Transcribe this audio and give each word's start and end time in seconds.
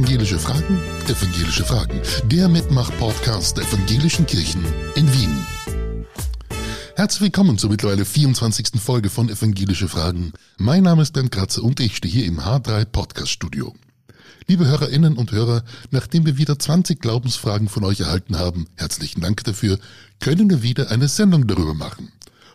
Evangelische 0.00 0.38
Fragen, 0.38 0.80
Evangelische 1.08 1.62
Fragen. 1.62 2.00
Der 2.24 2.48
Mitmach-Podcast 2.48 3.58
der 3.58 3.64
Evangelischen 3.64 4.24
Kirchen 4.24 4.64
in 4.94 5.12
Wien. 5.12 5.46
Herzlich 6.96 7.20
willkommen 7.20 7.58
zur 7.58 7.68
mittlerweile 7.68 8.06
24. 8.06 8.80
Folge 8.80 9.10
von 9.10 9.28
Evangelische 9.28 9.88
Fragen. 9.88 10.32
Mein 10.56 10.84
Name 10.84 11.02
ist 11.02 11.12
Bernd 11.12 11.30
Kratzer 11.30 11.62
und 11.62 11.80
ich 11.80 11.98
stehe 11.98 12.10
hier 12.10 12.24
im 12.24 12.40
H3 12.40 12.86
Podcast 12.86 13.28
Studio. 13.28 13.74
Liebe 14.46 14.64
Hörerinnen 14.64 15.18
und 15.18 15.32
Hörer, 15.32 15.64
nachdem 15.90 16.24
wir 16.24 16.38
wieder 16.38 16.58
20 16.58 16.98
Glaubensfragen 16.98 17.68
von 17.68 17.84
euch 17.84 18.00
erhalten 18.00 18.38
haben, 18.38 18.68
herzlichen 18.76 19.20
Dank 19.20 19.44
dafür, 19.44 19.78
können 20.18 20.48
wir 20.48 20.62
wieder 20.62 20.90
eine 20.90 21.08
Sendung 21.08 21.46
darüber 21.46 21.74
machen. 21.74 22.10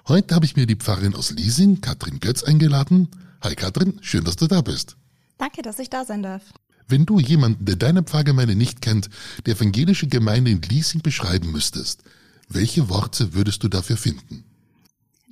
Heute 0.08 0.34
habe 0.34 0.46
ich 0.46 0.56
mir 0.56 0.66
die 0.66 0.78
Pfarrerin 0.78 1.14
aus 1.14 1.30
Liesing, 1.30 1.80
Katrin 1.80 2.20
Götz, 2.20 2.44
eingeladen. 2.44 3.08
Hi 3.44 3.54
Katrin, 3.54 4.00
schön, 4.02 4.24
dass 4.24 4.36
du 4.36 4.48
da 4.48 4.62
bist. 4.62 4.98
Danke, 5.38 5.62
dass 5.62 5.78
ich 5.78 5.92
da 5.92 6.06
sein 6.06 6.24
darf. 6.24 6.42
Wenn 6.88 7.06
du 7.06 7.20
jemanden, 7.20 7.66
der 7.66 7.76
deine 7.76 8.04
Pfarrgemeinde 8.04 8.56
nicht 8.56 8.82
kennt, 8.82 9.10
die 9.46 9.52
evangelische 9.52 10.08
Gemeinde 10.08 10.52
in 10.52 10.62
Liesing 10.62 11.02
beschreiben 11.02 11.52
müsstest, 11.52 12.04
welche 12.48 12.90
Worte 12.90 13.34
würdest 13.34 13.64
du 13.64 13.68
dafür 13.68 13.98
finden? 13.98 14.44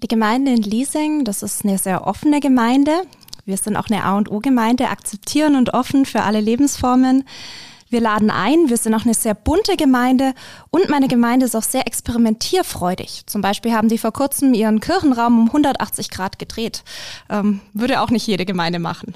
Die 0.02 0.08
Gemeinde 0.08 0.52
in 0.52 0.64
Liesing, 0.64 1.24
das 1.26 1.44
ist 1.44 1.64
eine 1.64 1.78
sehr 1.78 2.08
offene 2.08 2.40
Gemeinde. 2.40 2.92
Wir 3.46 3.58
sind 3.58 3.78
auch 3.78 3.88
eine 3.88 4.04
A 4.04 4.18
und 4.18 4.32
O-Gemeinde, 4.32 4.90
akzeptieren 4.90 5.56
und 5.56 5.74
offen 5.74 6.06
für 6.06 6.24
alle 6.24 6.42
Lebensformen. 6.42 7.24
Wir 7.90 8.02
laden 8.02 8.32
ein, 8.32 8.70
wir 8.70 8.78
sind 8.78 8.96
auch 8.96 9.06
eine 9.06 9.14
sehr 9.14 9.36
bunte 9.36 9.78
Gemeinde 9.78 10.34
und 10.72 10.90
meine 10.90 11.08
Gemeinde 11.08 11.46
ist 11.46 11.56
auch 11.56 11.64
sehr 11.64 11.86
experimentierfreudig. 11.86 13.28
Zum 13.28 13.42
Beispiel 13.42 13.74
haben 13.74 13.88
die 13.88 14.00
vor 14.00 14.12
kurzem 14.12 14.56
ihren 14.56 14.80
Kirchenraum 14.80 15.38
um 15.38 15.48
180 15.48 16.10
Grad 16.10 16.40
gedreht. 16.40 16.84
Ähm, 17.30 17.62
würde 17.74 18.02
auch 18.02 18.10
nicht 18.10 18.26
jede 18.26 18.46
Gemeinde 18.46 18.80
machen. 18.80 19.14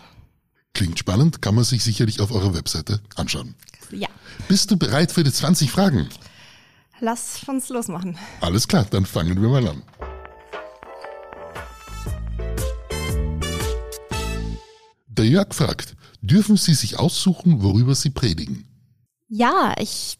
Klingt 0.77 0.99
spannend, 0.99 1.41
kann 1.41 1.55
man 1.55 1.63
sich 1.63 1.83
sicherlich 1.83 2.21
auf 2.21 2.31
eurer 2.31 2.53
Webseite 2.53 3.01
anschauen. 3.15 3.55
Ja. 3.89 4.09
Bist 4.47 4.69
du 4.69 4.77
bereit 4.77 5.11
für 5.11 5.23
die 5.23 5.31
20 5.31 5.71
Fragen? 5.71 6.07
Lass 6.99 7.41
uns 7.47 7.69
losmachen. 7.69 8.15
Alles 8.41 8.67
klar, 8.67 8.85
dann 8.87 9.07
fangen 9.07 9.41
wir 9.41 9.49
mal 9.49 9.67
an. 9.67 9.81
Der 15.07 15.25
Jörg 15.25 15.55
fragt, 15.55 15.95
dürfen 16.21 16.57
Sie 16.57 16.75
sich 16.75 16.99
aussuchen, 16.99 17.63
worüber 17.63 17.95
Sie 17.95 18.11
predigen? 18.11 18.67
Ja, 19.29 19.73
ich, 19.79 20.19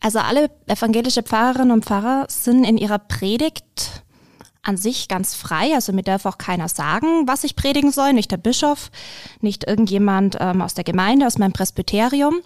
also 0.00 0.20
alle 0.20 0.50
evangelische 0.68 1.22
Pfarrerinnen 1.22 1.70
und 1.70 1.84
Pfarrer 1.84 2.24
sind 2.30 2.64
in 2.64 2.78
ihrer 2.78 2.98
Predigt 2.98 4.01
an 4.62 4.76
sich 4.76 5.08
ganz 5.08 5.34
frei. 5.34 5.74
Also 5.74 5.92
mir 5.92 6.02
darf 6.02 6.24
auch 6.24 6.38
keiner 6.38 6.68
sagen, 6.68 7.26
was 7.26 7.44
ich 7.44 7.56
predigen 7.56 7.90
soll, 7.90 8.12
nicht 8.12 8.30
der 8.30 8.36
Bischof, 8.36 8.90
nicht 9.40 9.64
irgendjemand 9.68 10.36
ähm, 10.40 10.62
aus 10.62 10.74
der 10.74 10.84
Gemeinde, 10.84 11.26
aus 11.26 11.38
meinem 11.38 11.52
Presbyterium. 11.52 12.40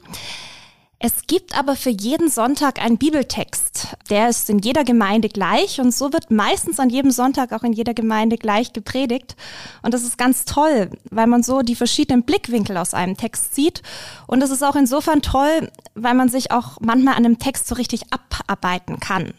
Es 0.99 1.27
gibt 1.27 1.57
aber 1.59 1.77
für 1.77 1.91
jeden 1.91 2.31
Sonntag 2.31 2.83
einen 2.83 2.97
Bibeltext. 2.97 3.99
Der 4.09 4.31
ist 4.31 4.49
in 4.49 4.61
jeder 4.61 4.83
Gemeinde 4.83 5.29
gleich 5.29 5.79
und 5.79 5.95
so 5.95 6.11
wird 6.15 6.31
meistens 6.31 6.81
an 6.81 6.89
jedem 6.89 7.11
Sonntag 7.11 7.53
auch 7.53 7.65
in 7.65 7.75
jeder 7.75 7.93
Gemeinde 7.93 8.39
gleich 8.39 8.73
gepredigt. 8.73 9.37
Und 9.83 9.93
das 9.93 10.05
ist 10.05 10.17
ganz 10.17 10.47
toll, 10.47 10.91
weil 11.11 11.27
man 11.27 11.43
so 11.43 11.61
die 11.61 11.75
verschiedenen 11.75 12.23
Blickwinkel 12.23 12.79
aus 12.79 12.95
einem 12.95 13.19
Text 13.19 13.55
sieht. 13.55 13.83
Und 14.27 14.43
es 14.43 14.51
ist 14.51 14.63
auch 14.63 14.75
insofern 14.75 15.21
toll, 15.21 15.71
weil 15.95 16.15
man 16.15 16.31
sich 16.31 16.51
auch 16.51 16.79
manchmal 16.81 17.15
an 17.15 17.27
einem 17.27 17.39
Text 17.39 17.69
so 17.69 17.75
richtig 17.75 18.05
abarbeiten 18.11 18.99
kann. 18.99 19.35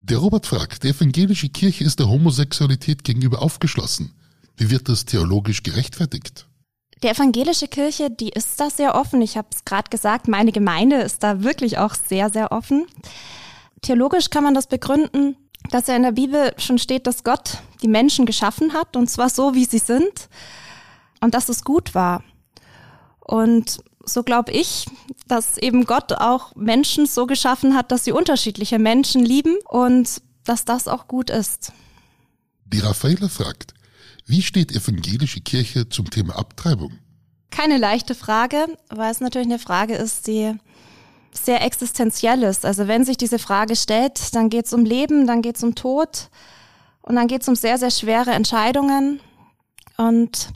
Der 0.00 0.18
Robert 0.18 0.46
fragt, 0.46 0.84
die 0.84 0.88
evangelische 0.88 1.48
Kirche 1.48 1.84
ist 1.84 1.98
der 1.98 2.08
Homosexualität 2.08 3.04
gegenüber 3.04 3.42
aufgeschlossen. 3.42 4.14
Wie 4.56 4.70
wird 4.70 4.88
das 4.88 5.04
theologisch 5.04 5.62
gerechtfertigt? 5.62 6.46
Die 7.02 7.08
evangelische 7.08 7.68
Kirche, 7.68 8.10
die 8.10 8.30
ist 8.30 8.58
da 8.58 8.70
sehr 8.70 8.94
offen. 8.94 9.22
Ich 9.22 9.36
habe 9.36 9.48
es 9.52 9.64
gerade 9.64 9.90
gesagt, 9.90 10.26
meine 10.26 10.52
Gemeinde 10.52 10.96
ist 10.96 11.22
da 11.22 11.42
wirklich 11.42 11.78
auch 11.78 11.94
sehr, 11.94 12.30
sehr 12.30 12.50
offen. 12.52 12.86
Theologisch 13.82 14.30
kann 14.30 14.42
man 14.42 14.54
das 14.54 14.66
begründen, 14.66 15.36
dass 15.70 15.86
ja 15.86 15.96
in 15.96 16.02
der 16.02 16.12
Bibel 16.12 16.52
schon 16.58 16.78
steht, 16.78 17.06
dass 17.06 17.22
Gott 17.22 17.58
die 17.82 17.88
Menschen 17.88 18.26
geschaffen 18.26 18.72
hat, 18.72 18.96
und 18.96 19.08
zwar 19.08 19.30
so, 19.30 19.54
wie 19.54 19.64
sie 19.64 19.78
sind, 19.78 20.28
und 21.20 21.34
dass 21.34 21.48
es 21.48 21.62
gut 21.64 21.94
war. 21.94 22.24
Und 23.20 23.78
so 24.08 24.22
glaube 24.22 24.52
ich, 24.52 24.86
dass 25.26 25.58
eben 25.58 25.84
Gott 25.84 26.12
auch 26.12 26.54
Menschen 26.56 27.06
so 27.06 27.26
geschaffen 27.26 27.74
hat, 27.74 27.92
dass 27.92 28.04
sie 28.04 28.12
unterschiedliche 28.12 28.78
Menschen 28.78 29.24
lieben 29.24 29.56
und 29.68 30.22
dass 30.44 30.64
das 30.64 30.88
auch 30.88 31.08
gut 31.08 31.30
ist. 31.30 31.72
Die 32.64 32.80
Raffaela 32.80 33.28
fragt, 33.28 33.74
wie 34.26 34.42
steht 34.42 34.72
evangelische 34.72 35.40
Kirche 35.40 35.88
zum 35.88 36.10
Thema 36.10 36.36
Abtreibung? 36.36 36.98
Keine 37.50 37.78
leichte 37.78 38.14
Frage, 38.14 38.66
weil 38.90 39.10
es 39.10 39.20
natürlich 39.20 39.48
eine 39.48 39.58
Frage 39.58 39.94
ist, 39.94 40.26
die 40.26 40.54
sehr 41.32 41.62
existenziell 41.64 42.42
ist. 42.42 42.64
Also 42.66 42.88
wenn 42.88 43.04
sich 43.04 43.16
diese 43.16 43.38
Frage 43.38 43.76
stellt, 43.76 44.34
dann 44.34 44.50
geht 44.50 44.66
es 44.66 44.72
um 44.72 44.84
Leben, 44.84 45.26
dann 45.26 45.42
geht 45.42 45.56
es 45.56 45.62
um 45.62 45.74
Tod 45.74 46.28
und 47.02 47.16
dann 47.16 47.26
geht 47.26 47.42
es 47.42 47.48
um 47.48 47.56
sehr, 47.56 47.78
sehr 47.78 47.90
schwere 47.90 48.32
Entscheidungen. 48.32 49.20
Und 49.96 50.50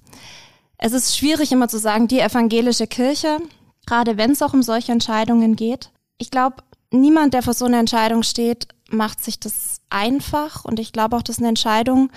es 0.84 0.93
ist 0.93 1.16
schwierig 1.16 1.53
immer 1.53 1.69
zu 1.69 1.78
sagen, 1.78 2.09
die 2.09 2.19
evangelische 2.19 2.88
Kirche, 2.88 3.38
gerade 3.87 4.16
wenn 4.16 4.32
es 4.32 4.43
auch 4.43 4.53
um 4.53 4.65
solche 4.65 4.91
Entscheidungen 4.91 5.54
geht. 5.54 5.93
Ich 6.19 6.31
glaube, 6.31 6.56
niemand, 6.91 7.34
der 7.34 7.43
vor 7.43 7.54
so 7.54 7.66
einer 7.66 7.78
Entscheidung 7.78 8.25
steht, 8.25 8.66
macht 8.91 9.22
sich 9.22 9.38
das 9.38 9.81
einfach. 9.91 10.65
Und 10.65 10.81
ich 10.81 10.93
glaube 10.93 11.16
auch, 11.16 11.22
das 11.22 11.37
ist 11.37 11.41
eine 11.41 11.50
Entscheidung, 11.50 12.10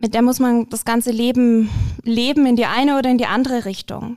mit 0.00 0.14
der 0.14 0.22
muss 0.22 0.38
man 0.38 0.70
das 0.70 0.86
ganze 0.86 1.10
Leben 1.10 1.68
leben 2.02 2.46
in 2.46 2.56
die 2.56 2.64
eine 2.64 2.98
oder 2.98 3.10
in 3.10 3.18
die 3.18 3.26
andere 3.26 3.66
Richtung. 3.66 4.16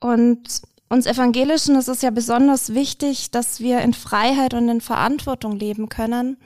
Und 0.00 0.62
uns 0.88 1.06
Evangelischen 1.06 1.76
ist 1.76 1.88
es 1.88 2.02
ja 2.02 2.10
besonders 2.10 2.74
wichtig, 2.74 3.30
dass 3.30 3.60
wir 3.60 3.82
in 3.82 3.94
Freiheit 3.94 4.52
und 4.52 4.68
in 4.68 4.80
Verantwortung 4.80 5.56
leben 5.56 5.88
können. 5.88 6.38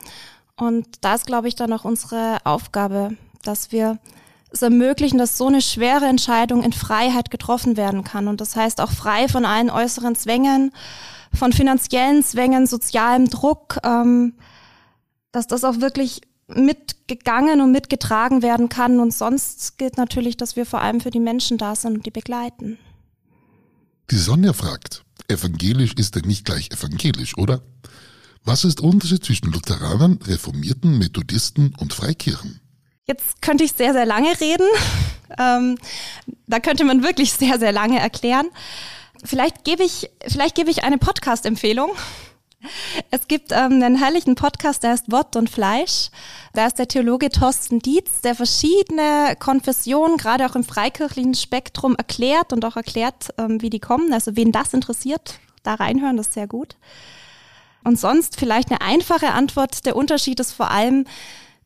Und 0.56 0.86
da 1.00 1.14
ist, 1.14 1.26
glaube 1.26 1.48
ich, 1.48 1.54
dann 1.54 1.72
auch 1.72 1.86
unsere 1.86 2.36
Aufgabe, 2.44 3.16
dass 3.42 3.72
wir 3.72 3.98
es 4.56 4.62
ermöglichen, 4.62 5.18
dass 5.18 5.38
so 5.38 5.46
eine 5.46 5.62
schwere 5.62 6.06
Entscheidung 6.06 6.62
in 6.62 6.72
Freiheit 6.72 7.30
getroffen 7.30 7.76
werden 7.76 8.04
kann. 8.04 8.28
Und 8.28 8.40
das 8.40 8.56
heißt 8.56 8.80
auch 8.80 8.90
frei 8.90 9.28
von 9.28 9.44
allen 9.44 9.70
äußeren 9.70 10.16
Zwängen, 10.16 10.72
von 11.32 11.52
finanziellen 11.52 12.22
Zwängen, 12.22 12.66
sozialem 12.66 13.28
Druck, 13.28 13.78
ähm, 13.84 14.34
dass 15.32 15.46
das 15.46 15.64
auch 15.64 15.80
wirklich 15.80 16.22
mitgegangen 16.48 17.60
und 17.60 17.72
mitgetragen 17.72 18.42
werden 18.42 18.68
kann. 18.68 19.00
Und 19.00 19.12
sonst 19.12 19.78
gilt 19.78 19.96
natürlich, 19.96 20.36
dass 20.36 20.56
wir 20.56 20.66
vor 20.66 20.80
allem 20.80 21.00
für 21.00 21.10
die 21.10 21.20
Menschen 21.20 21.58
da 21.58 21.74
sind 21.74 21.98
und 21.98 22.06
die 22.06 22.10
begleiten. 22.10 22.78
Die 24.10 24.18
Sonja 24.18 24.52
fragt, 24.52 25.04
evangelisch 25.28 25.94
ist 25.94 26.14
denn 26.14 26.26
nicht 26.26 26.44
gleich 26.44 26.70
evangelisch, 26.70 27.36
oder? 27.36 27.62
Was 28.44 28.64
ist 28.64 28.78
der 28.78 28.86
Unterschied 28.86 29.24
zwischen 29.24 29.50
Lutheranern, 29.50 30.20
Reformierten, 30.24 30.98
Methodisten 30.98 31.74
und 31.78 31.92
Freikirchen? 31.92 32.60
Jetzt 33.06 33.40
könnte 33.40 33.64
ich 33.64 33.72
sehr, 33.72 33.92
sehr 33.92 34.06
lange 34.06 34.38
reden. 34.40 34.66
Ähm, 35.40 35.76
da 36.46 36.60
könnte 36.60 36.84
man 36.84 37.02
wirklich 37.02 37.32
sehr, 37.32 37.58
sehr 37.58 37.72
lange 37.72 37.98
erklären. 37.98 38.46
Vielleicht 39.24 39.64
gebe 39.64 39.82
ich, 39.82 40.08
vielleicht 40.24 40.54
gebe 40.54 40.70
ich 40.70 40.84
eine 40.84 40.98
Podcast-Empfehlung. 40.98 41.90
Es 43.10 43.26
gibt 43.26 43.50
ähm, 43.50 43.82
einen 43.82 43.96
herrlichen 43.96 44.36
Podcast, 44.36 44.84
der 44.84 44.92
heißt 44.92 45.10
Wort 45.10 45.34
und 45.34 45.50
Fleisch. 45.50 46.10
Da 46.52 46.68
ist 46.68 46.78
der 46.78 46.86
Theologe 46.86 47.30
Thorsten 47.30 47.80
Dietz, 47.80 48.20
der 48.20 48.36
verschiedene 48.36 49.34
Konfessionen, 49.40 50.16
gerade 50.16 50.46
auch 50.46 50.54
im 50.54 50.62
freikirchlichen 50.62 51.34
Spektrum, 51.34 51.96
erklärt 51.96 52.52
und 52.52 52.64
auch 52.64 52.76
erklärt, 52.76 53.34
ähm, 53.36 53.60
wie 53.60 53.70
die 53.70 53.80
kommen. 53.80 54.12
Also 54.12 54.36
wen 54.36 54.52
das 54.52 54.74
interessiert, 54.74 55.40
da 55.64 55.74
reinhören, 55.74 56.16
das 56.16 56.28
ist 56.28 56.34
sehr 56.34 56.46
gut. 56.46 56.76
Und 57.82 57.98
sonst 57.98 58.38
vielleicht 58.38 58.70
eine 58.70 58.80
einfache 58.80 59.32
Antwort. 59.32 59.86
Der 59.86 59.96
Unterschied 59.96 60.38
ist 60.38 60.52
vor 60.52 60.70
allem 60.70 61.04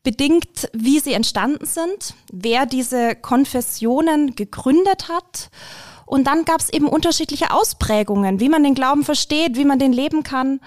bedingt, 0.02 0.70
wie 0.73 0.99
sie 0.99 1.12
entstanden 1.12 1.67
sind, 1.67 2.14
wer 2.32 2.67
diese 2.67 3.14
Konfessionen 3.14 4.35
gegründet 4.35 5.08
hat 5.08 5.50
und 6.11 6.25
dann 6.25 6.44
gab 6.44 6.61
es 6.61 6.70
eben 6.70 6.88
unterschiedliche 6.88 7.52
Ausprägungen, 7.52 8.41
wie 8.41 8.49
man 8.49 8.64
den 8.64 8.75
Glauben 8.75 9.05
versteht, 9.05 9.56
wie 9.56 9.64
man 9.64 9.79
den 9.79 9.93
leben 9.93 10.25
kann. 10.25 10.58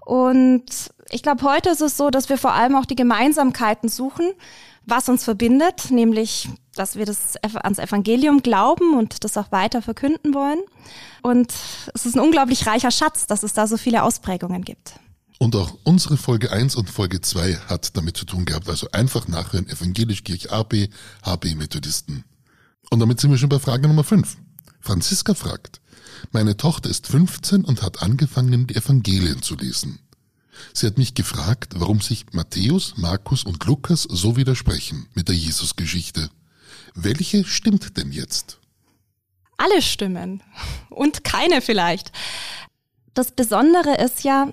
Und 0.00 0.66
ich 1.10 1.22
glaube, 1.22 1.44
heute 1.44 1.70
ist 1.70 1.80
es 1.80 1.96
so, 1.96 2.10
dass 2.10 2.28
wir 2.28 2.36
vor 2.36 2.52
allem 2.52 2.76
auch 2.76 2.84
die 2.84 2.94
Gemeinsamkeiten 2.94 3.88
suchen, 3.88 4.32
was 4.84 5.08
uns 5.08 5.24
verbindet, 5.24 5.90
nämlich, 5.90 6.50
dass 6.74 6.96
wir 6.96 7.06
das 7.06 7.36
ans 7.42 7.78
Evangelium 7.78 8.42
glauben 8.42 8.98
und 8.98 9.24
das 9.24 9.38
auch 9.38 9.50
weiter 9.50 9.80
verkünden 9.80 10.34
wollen. 10.34 10.60
Und 11.22 11.54
es 11.94 12.04
ist 12.04 12.14
ein 12.14 12.20
unglaublich 12.20 12.66
reicher 12.66 12.90
Schatz, 12.90 13.26
dass 13.26 13.44
es 13.44 13.54
da 13.54 13.66
so 13.66 13.78
viele 13.78 14.02
Ausprägungen 14.02 14.62
gibt. 14.62 15.00
Und 15.42 15.56
auch 15.56 15.76
unsere 15.82 16.16
Folge 16.16 16.52
1 16.52 16.76
und 16.76 16.88
Folge 16.88 17.20
2 17.20 17.56
hat 17.66 17.96
damit 17.96 18.16
zu 18.16 18.24
tun 18.24 18.44
gehabt. 18.44 18.68
Also 18.68 18.88
einfach 18.92 19.26
nachhören, 19.26 19.68
Evangelisch 19.68 20.22
Kirche 20.22 20.52
AB, 20.52 20.88
HB 21.24 21.56
Methodisten. 21.56 22.22
Und 22.90 23.00
damit 23.00 23.20
sind 23.20 23.32
wir 23.32 23.38
schon 23.38 23.48
bei 23.48 23.58
Frage 23.58 23.88
Nummer 23.88 24.04
5. 24.04 24.36
Franziska 24.80 25.34
fragt, 25.34 25.80
meine 26.30 26.56
Tochter 26.56 26.88
ist 26.88 27.08
15 27.08 27.64
und 27.64 27.82
hat 27.82 28.02
angefangen, 28.02 28.68
die 28.68 28.76
Evangelien 28.76 29.42
zu 29.42 29.56
lesen. 29.56 29.98
Sie 30.74 30.86
hat 30.86 30.96
mich 30.96 31.14
gefragt, 31.14 31.74
warum 31.74 32.00
sich 32.00 32.26
Matthäus, 32.30 32.94
Markus 32.96 33.42
und 33.42 33.64
Lukas 33.64 34.04
so 34.04 34.36
widersprechen 34.36 35.08
mit 35.14 35.26
der 35.26 35.34
Jesusgeschichte. 35.34 36.30
Welche 36.94 37.44
stimmt 37.44 37.96
denn 37.96 38.12
jetzt? 38.12 38.60
alle 39.56 39.82
stimmen 39.82 40.42
und 40.88 41.24
keine 41.24 41.60
vielleicht. 41.60 42.12
Das 43.14 43.32
Besondere 43.32 43.96
ist 43.96 44.24
ja 44.24 44.52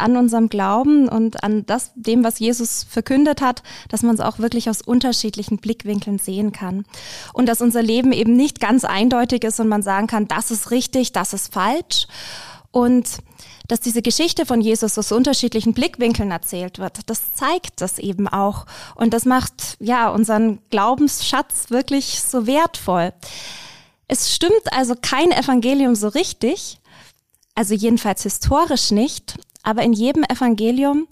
an 0.00 0.16
unserem 0.16 0.48
Glauben 0.48 1.08
und 1.08 1.42
an 1.42 1.66
das, 1.66 1.92
dem, 1.94 2.24
was 2.24 2.38
Jesus 2.38 2.84
verkündet 2.88 3.40
hat, 3.40 3.62
dass 3.88 4.02
man 4.02 4.14
es 4.14 4.20
auch 4.20 4.38
wirklich 4.38 4.68
aus 4.70 4.82
unterschiedlichen 4.82 5.58
Blickwinkeln 5.58 6.18
sehen 6.18 6.52
kann. 6.52 6.84
Und 7.32 7.46
dass 7.46 7.60
unser 7.60 7.82
Leben 7.82 8.12
eben 8.12 8.36
nicht 8.36 8.60
ganz 8.60 8.84
eindeutig 8.84 9.44
ist 9.44 9.60
und 9.60 9.68
man 9.68 9.82
sagen 9.82 10.06
kann, 10.06 10.28
das 10.28 10.50
ist 10.50 10.70
richtig, 10.70 11.12
das 11.12 11.32
ist 11.32 11.52
falsch. 11.52 12.06
Und 12.70 13.18
dass 13.68 13.80
diese 13.80 14.02
Geschichte 14.02 14.44
von 14.46 14.60
Jesus 14.60 14.98
aus 14.98 15.10
unterschiedlichen 15.12 15.72
Blickwinkeln 15.72 16.30
erzählt 16.30 16.78
wird, 16.78 17.08
das 17.08 17.34
zeigt 17.34 17.80
das 17.80 17.98
eben 17.98 18.28
auch. 18.28 18.66
Und 18.94 19.14
das 19.14 19.24
macht, 19.24 19.76
ja, 19.80 20.10
unseren 20.10 20.58
Glaubensschatz 20.70 21.70
wirklich 21.70 22.20
so 22.20 22.46
wertvoll. 22.46 23.12
Es 24.06 24.34
stimmt 24.34 24.72
also 24.72 24.94
kein 25.00 25.30
Evangelium 25.30 25.94
so 25.94 26.08
richtig, 26.08 26.78
also 27.54 27.74
jedenfalls 27.74 28.24
historisch 28.24 28.90
nicht, 28.90 29.36
aber 29.64 29.82
in 29.82 29.92
jedem 29.92 30.22
Evangelium 30.24 31.08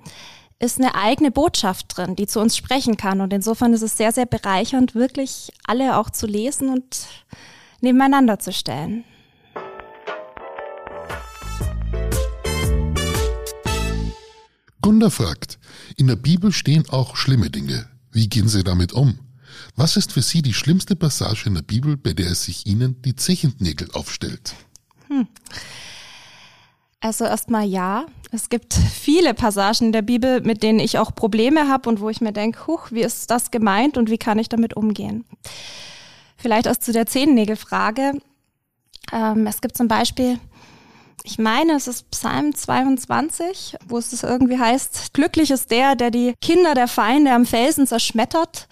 ist 0.60 0.78
eine 0.78 0.94
eigene 0.94 1.32
Botschaft 1.32 1.96
drin, 1.96 2.14
die 2.14 2.28
zu 2.28 2.38
uns 2.38 2.56
sprechen 2.56 2.96
kann. 2.96 3.20
Und 3.20 3.32
insofern 3.32 3.72
ist 3.72 3.82
es 3.82 3.96
sehr, 3.96 4.12
sehr 4.12 4.26
bereichernd, 4.26 4.94
wirklich 4.94 5.50
alle 5.66 5.96
auch 5.96 6.10
zu 6.10 6.26
lesen 6.26 6.68
und 6.68 7.08
nebeneinander 7.80 8.38
zu 8.38 8.52
stellen. 8.52 9.04
Gunda 14.80 15.10
fragt, 15.10 15.58
in 15.96 16.06
der 16.06 16.16
Bibel 16.16 16.52
stehen 16.52 16.88
auch 16.90 17.16
schlimme 17.16 17.50
Dinge. 17.50 17.88
Wie 18.12 18.28
gehen 18.28 18.48
Sie 18.48 18.62
damit 18.62 18.92
um? 18.92 19.18
Was 19.76 19.96
ist 19.96 20.12
für 20.12 20.22
Sie 20.22 20.42
die 20.42 20.54
schlimmste 20.54 20.96
Passage 20.96 21.46
in 21.46 21.54
der 21.54 21.62
Bibel, 21.62 21.96
bei 21.96 22.12
der 22.12 22.30
es 22.30 22.44
sich 22.44 22.66
Ihnen 22.66 23.00
die 23.02 23.16
Zechentnägel 23.16 23.90
aufstellt? 23.92 24.54
Hm. 25.08 25.26
Also 27.02 27.24
erstmal 27.24 27.66
ja. 27.66 28.06
Es 28.30 28.48
gibt 28.48 28.72
viele 28.72 29.34
Passagen 29.34 29.86
in 29.86 29.92
der 29.92 30.02
Bibel, 30.02 30.40
mit 30.40 30.62
denen 30.62 30.78
ich 30.78 30.98
auch 30.98 31.14
Probleme 31.14 31.68
habe 31.68 31.88
und 31.88 32.00
wo 32.00 32.08
ich 32.08 32.22
mir 32.22 32.32
denke, 32.32 32.66
huch, 32.66 32.90
wie 32.92 33.02
ist 33.02 33.30
das 33.30 33.50
gemeint 33.50 33.98
und 33.98 34.08
wie 34.08 34.18
kann 34.18 34.38
ich 34.38 34.48
damit 34.48 34.74
umgehen? 34.74 35.24
Vielleicht 36.36 36.66
erst 36.66 36.84
zu 36.84 36.92
der 36.92 37.06
Zehennägelfrage. 37.06 38.12
Ähm, 39.12 39.46
es 39.46 39.60
gibt 39.60 39.76
zum 39.76 39.88
Beispiel 39.88 40.38
ich 41.24 41.38
meine, 41.38 41.74
es 41.74 41.86
ist 41.86 42.10
Psalm 42.10 42.54
22, 42.54 43.76
wo 43.86 43.98
es 43.98 44.22
irgendwie 44.22 44.58
heißt, 44.58 45.14
glücklich 45.14 45.50
ist 45.50 45.70
der, 45.70 45.94
der 45.94 46.10
die 46.10 46.34
Kinder 46.40 46.74
der 46.74 46.88
Feinde 46.88 47.32
am 47.32 47.46
Felsen 47.46 47.86
zerschmettert. 47.86 48.66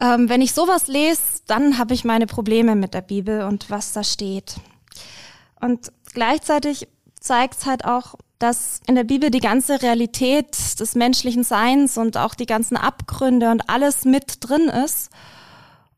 Ähm, 0.00 0.28
wenn 0.28 0.42
ich 0.42 0.52
sowas 0.52 0.88
lese, 0.88 1.20
dann 1.46 1.78
habe 1.78 1.94
ich 1.94 2.04
meine 2.04 2.26
Probleme 2.26 2.74
mit 2.74 2.92
der 2.92 3.02
Bibel 3.02 3.42
und 3.42 3.70
was 3.70 3.92
da 3.92 4.02
steht. 4.02 4.56
Und 5.60 5.92
gleichzeitig 6.12 6.88
zeigt 7.26 7.58
es 7.58 7.66
halt 7.66 7.84
auch, 7.84 8.14
dass 8.38 8.80
in 8.86 8.94
der 8.94 9.04
Bibel 9.04 9.30
die 9.30 9.40
ganze 9.40 9.82
Realität 9.82 10.78
des 10.78 10.94
menschlichen 10.94 11.44
Seins 11.44 11.96
und 11.96 12.16
auch 12.16 12.34
die 12.34 12.46
ganzen 12.46 12.76
Abgründe 12.76 13.50
und 13.50 13.68
alles 13.68 14.04
mit 14.04 14.38
drin 14.40 14.68
ist 14.68 15.10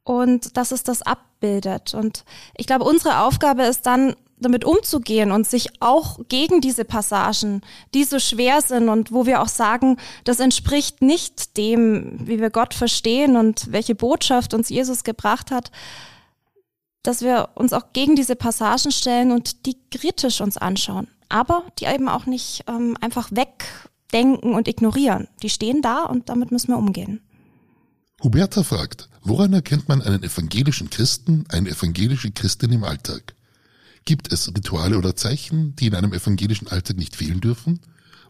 und 0.05 0.57
dass 0.57 0.71
es 0.71 0.83
das 0.83 1.03
abbildet. 1.03 1.95
Und 1.95 2.25
ich 2.57 2.67
glaube, 2.67 2.85
unsere 2.85 3.21
Aufgabe 3.21 3.65
ist 3.65 3.87
dann, 3.87 4.15
damit 4.41 4.65
umzugehen 4.65 5.33
und 5.33 5.49
sich 5.49 5.83
auch 5.83 6.21
gegen 6.29 6.61
diese 6.61 6.85
Passagen, 6.85 7.61
die 7.93 8.05
so 8.05 8.21
schwer 8.21 8.61
sind 8.63 8.89
und 8.89 9.13
wo 9.13 9.27
wir 9.27 9.43
auch 9.43 9.49
sagen, 9.49 9.97
das 10.23 10.39
entspricht 10.39 11.03
nicht 11.03 11.57
dem, 11.57 12.21
wie 12.23 12.41
wir 12.41 12.51
Gott 12.51 12.73
verstehen 12.73 13.37
und 13.37 13.73
welche 13.73 13.97
Botschaft 13.97 14.55
uns 14.55 14.69
Jesus 14.69 15.03
gebracht 15.03 15.51
hat, 15.51 15.73
dass 17.03 17.23
wir 17.23 17.51
uns 17.55 17.73
auch 17.73 17.93
gegen 17.93 18.17
diese 18.17 18.37
Passagen 18.37 18.93
stellen 18.93 19.33
und 19.33 19.67
die 19.67 19.77
kritisch 19.91 20.41
uns 20.41 20.57
anschauen, 20.57 21.09
aber 21.29 21.65
die 21.79 21.87
eben 21.87 22.09
auch 22.09 22.27
nicht 22.27 22.65
ähm, 22.69 22.97
einfach 23.01 23.31
wegdenken 23.31 24.55
und 24.55 24.69
ignorieren. 24.69 25.29
Die 25.43 25.51
stehen 25.51 25.83
da 25.83 26.05
und 26.05 26.29
damit 26.29 26.51
müssen 26.51 26.69
wir 26.69 26.79
umgehen. 26.79 27.21
Huberta 28.23 28.65
fragt, 28.65 29.09
woran 29.23 29.53
erkennt 29.53 29.89
man 29.89 30.03
einen 30.03 30.23
evangelischen 30.23 30.91
Christen, 30.91 31.45
eine 31.51 31.71
evangelische 31.71 32.31
Christin 32.33 32.73
im 32.73 32.85
Alltag? 32.85 33.35
Gibt 34.05 34.33
es 34.33 34.49
Rituale 34.49 34.99
oder 34.99 35.15
Zeichen, 35.15 35.77
die 35.77 35.87
in 35.87 35.95
einem 35.95 36.13
evangelischen 36.13 36.69
Alltag 36.69 36.97
nicht 36.97 37.15
fehlen 37.15 37.41
dürfen? 37.41 37.81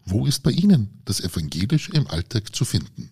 Wo 0.05 0.25
ist 0.25 0.43
bei 0.43 0.51
Ihnen 0.51 1.01
das 1.05 1.21
Evangelische 1.21 1.91
im 1.93 2.07
Alltag 2.07 2.55
zu 2.55 2.65
finden? 2.65 3.11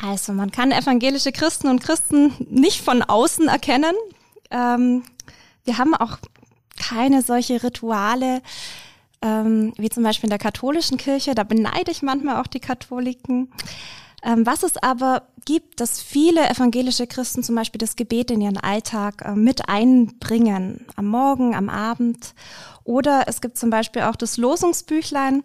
Also 0.00 0.32
man 0.32 0.50
kann 0.50 0.72
evangelische 0.72 1.32
Christen 1.32 1.68
und 1.68 1.80
Christen 1.80 2.34
nicht 2.50 2.80
von 2.80 3.02
außen 3.02 3.48
erkennen. 3.48 3.94
Ähm, 4.50 5.04
wir 5.64 5.78
haben 5.78 5.94
auch 5.94 6.18
keine 6.92 7.22
solche 7.22 7.62
Rituale 7.62 8.42
ähm, 9.22 9.72
wie 9.76 9.88
zum 9.88 10.02
Beispiel 10.02 10.26
in 10.26 10.36
der 10.36 10.38
katholischen 10.38 10.98
Kirche. 10.98 11.34
Da 11.34 11.44
beneide 11.44 11.90
ich 11.90 12.02
manchmal 12.02 12.40
auch 12.40 12.46
die 12.46 12.60
Katholiken. 12.60 13.52
Ähm, 14.24 14.46
was 14.46 14.62
es 14.62 14.76
aber 14.76 15.22
gibt, 15.44 15.80
dass 15.80 16.00
viele 16.00 16.48
evangelische 16.48 17.08
Christen 17.08 17.42
zum 17.42 17.56
Beispiel 17.56 17.80
das 17.80 17.96
Gebet 17.96 18.30
in 18.30 18.40
ihren 18.40 18.58
Alltag 18.58 19.22
äh, 19.24 19.32
mit 19.32 19.68
einbringen, 19.68 20.86
am 20.94 21.06
Morgen, 21.06 21.54
am 21.54 21.68
Abend. 21.68 22.34
Oder 22.84 23.24
es 23.26 23.40
gibt 23.40 23.58
zum 23.58 23.70
Beispiel 23.70 24.02
auch 24.02 24.16
das 24.16 24.36
Losungsbüchlein. 24.36 25.42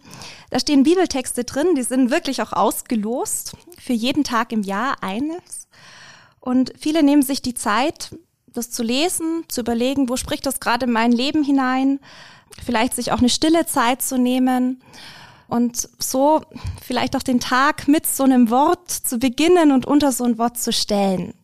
Da 0.50 0.60
stehen 0.60 0.82
Bibeltexte 0.82 1.44
drin, 1.44 1.74
die 1.76 1.82
sind 1.82 2.10
wirklich 2.10 2.42
auch 2.42 2.52
ausgelost, 2.52 3.56
für 3.80 3.92
jeden 3.92 4.22
Tag 4.22 4.52
im 4.52 4.62
Jahr 4.62 5.02
eines. 5.02 5.68
Und 6.40 6.72
viele 6.78 7.02
nehmen 7.02 7.22
sich 7.22 7.42
die 7.42 7.54
Zeit, 7.54 8.10
das 8.58 8.70
zu 8.70 8.82
lesen, 8.82 9.44
zu 9.48 9.62
überlegen, 9.62 10.08
wo 10.08 10.16
spricht 10.16 10.44
das 10.44 10.60
gerade 10.60 10.86
in 10.86 10.92
mein 10.92 11.12
Leben 11.12 11.42
hinein, 11.42 12.00
vielleicht 12.64 12.94
sich 12.94 13.12
auch 13.12 13.18
eine 13.18 13.28
stille 13.28 13.66
Zeit 13.66 14.02
zu 14.02 14.18
nehmen 14.18 14.82
und 15.48 15.88
so 15.98 16.42
vielleicht 16.84 17.16
auch 17.16 17.22
den 17.22 17.40
Tag 17.40 17.88
mit 17.88 18.06
so 18.06 18.24
einem 18.24 18.50
Wort 18.50 18.90
zu 18.90 19.18
beginnen 19.18 19.72
und 19.72 19.86
unter 19.86 20.12
so 20.12 20.24
ein 20.24 20.38
Wort 20.38 20.58
zu 20.58 20.72
stellen. 20.72 21.34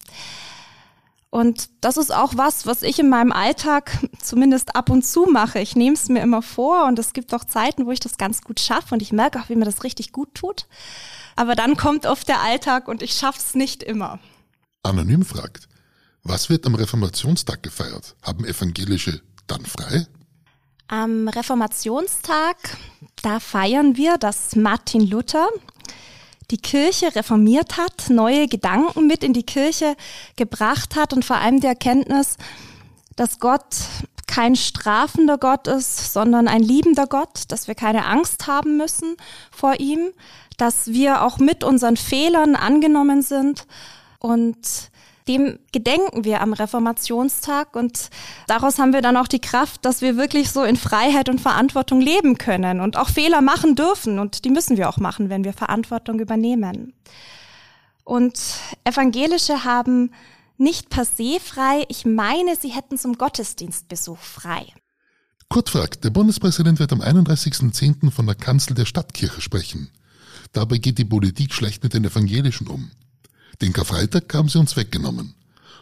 Und 1.31 1.69
das 1.81 1.97
ist 1.97 2.15
auch 2.15 2.35
was, 2.37 2.65
was 2.65 2.83
ich 2.83 3.01
in 3.01 3.09
meinem 3.09 3.33
Alltag 3.33 3.99
zumindest 4.23 4.77
ab 4.77 4.89
und 4.89 5.05
zu 5.05 5.27
mache. 5.27 5.59
Ich 5.59 5.75
nehme 5.75 5.97
es 5.97 6.09
mir 6.09 6.23
immer 6.23 6.43
vor 6.43 6.85
und 6.85 6.99
es 6.99 7.13
gibt 7.13 7.35
auch 7.35 7.45
Zeiten, 7.45 7.87
wo 7.87 7.91
ich 7.91 7.99
das 7.99 8.19
ganz 8.19 8.43
gut 8.43 8.61
schaffe 8.61 8.95
und 8.95 9.03
ich 9.03 9.13
merke 9.13 9.41
auch, 9.41 9.49
wie 9.49 9.57
mir 9.57 9.65
das 9.65 9.83
richtig 9.83 10.13
gut 10.13 10.35
tut. 10.35 10.67
Aber 11.35 11.57
dann 11.57 11.77
kommt 11.77 12.07
oft 12.07 12.29
der 12.29 12.41
Alltag 12.41 12.87
und 12.87 13.03
ich 13.03 13.15
schaffe 13.15 13.41
es 13.41 13.55
nicht 13.57 13.83
immer. 13.83 14.21
Anonym 14.85 15.25
fragt, 15.25 15.67
was 16.25 16.49
wird 16.49 16.67
am 16.67 16.75
Reformationstag 16.75 17.63
gefeiert? 17.63 18.17
Haben 18.23 18.45
Evangelische 18.45 19.21
dann 19.47 19.65
frei? 19.65 20.07
Am 20.89 21.29
Reformationstag, 21.29 22.57
da 23.23 23.41
feiern 23.41 23.97
wir, 23.97 24.19
dass 24.19 24.57
Martin 24.57 25.07
Luther 25.09 25.49
die 26.51 26.59
Kirche 26.59 27.15
reformiert 27.15 27.77
hat, 27.79 28.11
neue 28.11 28.49
Gedanken 28.49 29.07
mit 29.07 29.25
in 29.25 29.33
die 29.33 29.45
Kirche 29.45 29.97
gebracht 30.37 30.97
hat 30.97 31.13
und 31.13 31.25
vor 31.25 31.37
allem 31.37 31.61
die 31.61 31.67
Erkenntnis, 31.67 32.37
dass 33.17 33.39
Gott 33.39 33.77
kein 34.27 34.57
strafender 34.57 35.39
Gott 35.39 35.69
ist, 35.69 36.13
sondern 36.13 36.49
ein 36.49 36.63
liebender 36.63 37.07
Gott, 37.07 37.45
dass 37.49 37.69
wir 37.69 37.75
keine 37.75 38.07
Angst 38.07 38.47
haben 38.47 38.77
müssen 38.77 39.17
vor 39.51 39.79
ihm, 39.79 40.13
dass 40.57 40.89
wir 40.89 41.23
auch 41.23 41.39
mit 41.39 41.65
unseren 41.65 41.97
Fehlern 41.97 42.57
angenommen 42.57 43.23
sind 43.23 43.67
und 44.19 44.91
dem 45.29 45.59
gedenken 45.73 46.25
wir 46.25 46.43
am 46.43 46.53
Reformationstag 46.53 47.77
und 47.77 48.11
daraus 48.47 48.79
haben 48.79 48.93
wir 48.93 49.01
dann 49.01 49.17
auch 49.17 49.29
die 49.29 49.41
Kraft, 49.41 49.85
dass 49.85 50.03
wir 50.03 50.17
wirklich 50.17 50.51
so 50.51 50.65
in 50.65 50.77
Freiheit 50.77 51.29
und 51.29 51.41
Verantwortung 51.41 52.01
leben 52.01 52.37
können 52.37 52.81
und 52.81 52.97
auch 52.97 53.09
Fehler 53.09 53.41
machen 53.41 53.75
dürfen 53.75 54.19
und 54.19 54.45
die 54.45 54.51
müssen 54.51 54.77
wir 54.77 54.89
auch 54.89 54.99
machen, 54.99 55.31
wenn 55.31 55.45
wir 55.45 55.55
Verantwortung 55.55 56.21
übernehmen. 56.21 56.93
Und 58.05 58.39
Evangelische 58.85 59.65
haben 59.65 60.11
nicht 60.59 60.91
per 60.91 61.07
se 61.07 61.41
frei, 61.41 61.85
ich 61.89 62.05
meine, 62.05 62.57
sie 62.57 62.69
hätten 62.69 62.99
zum 62.99 63.17
Gottesdienstbesuch 63.17 64.19
frei. 64.19 64.67
Kurt 65.49 65.71
fragt, 65.71 66.05
der 66.05 66.11
Bundespräsident 66.11 66.79
wird 66.79 66.93
am 66.93 67.01
31.10. 67.01 68.11
von 68.11 68.27
der 68.27 68.35
Kanzel 68.35 68.75
der 68.75 68.85
Stadtkirche 68.85 69.41
sprechen. 69.41 69.91
Dabei 70.53 70.79
geht 70.79 70.99
die 70.99 71.05
Politik 71.05 71.55
schlecht 71.55 71.83
mit 71.83 71.95
den 71.95 72.05
Evangelischen 72.05 72.69
um. 72.69 72.91
Den 73.61 73.73
Karfreitag 73.73 74.33
haben 74.35 74.49
sie 74.49 74.59
uns 74.59 74.77
weggenommen. 74.77 75.35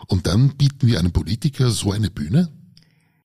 Und 0.08 0.26
dann 0.26 0.56
bieten 0.56 0.86
wir 0.86 0.98
einem 0.98 1.12
Politiker 1.12 1.70
so 1.70 1.92
eine 1.92 2.10
Bühne? 2.10 2.50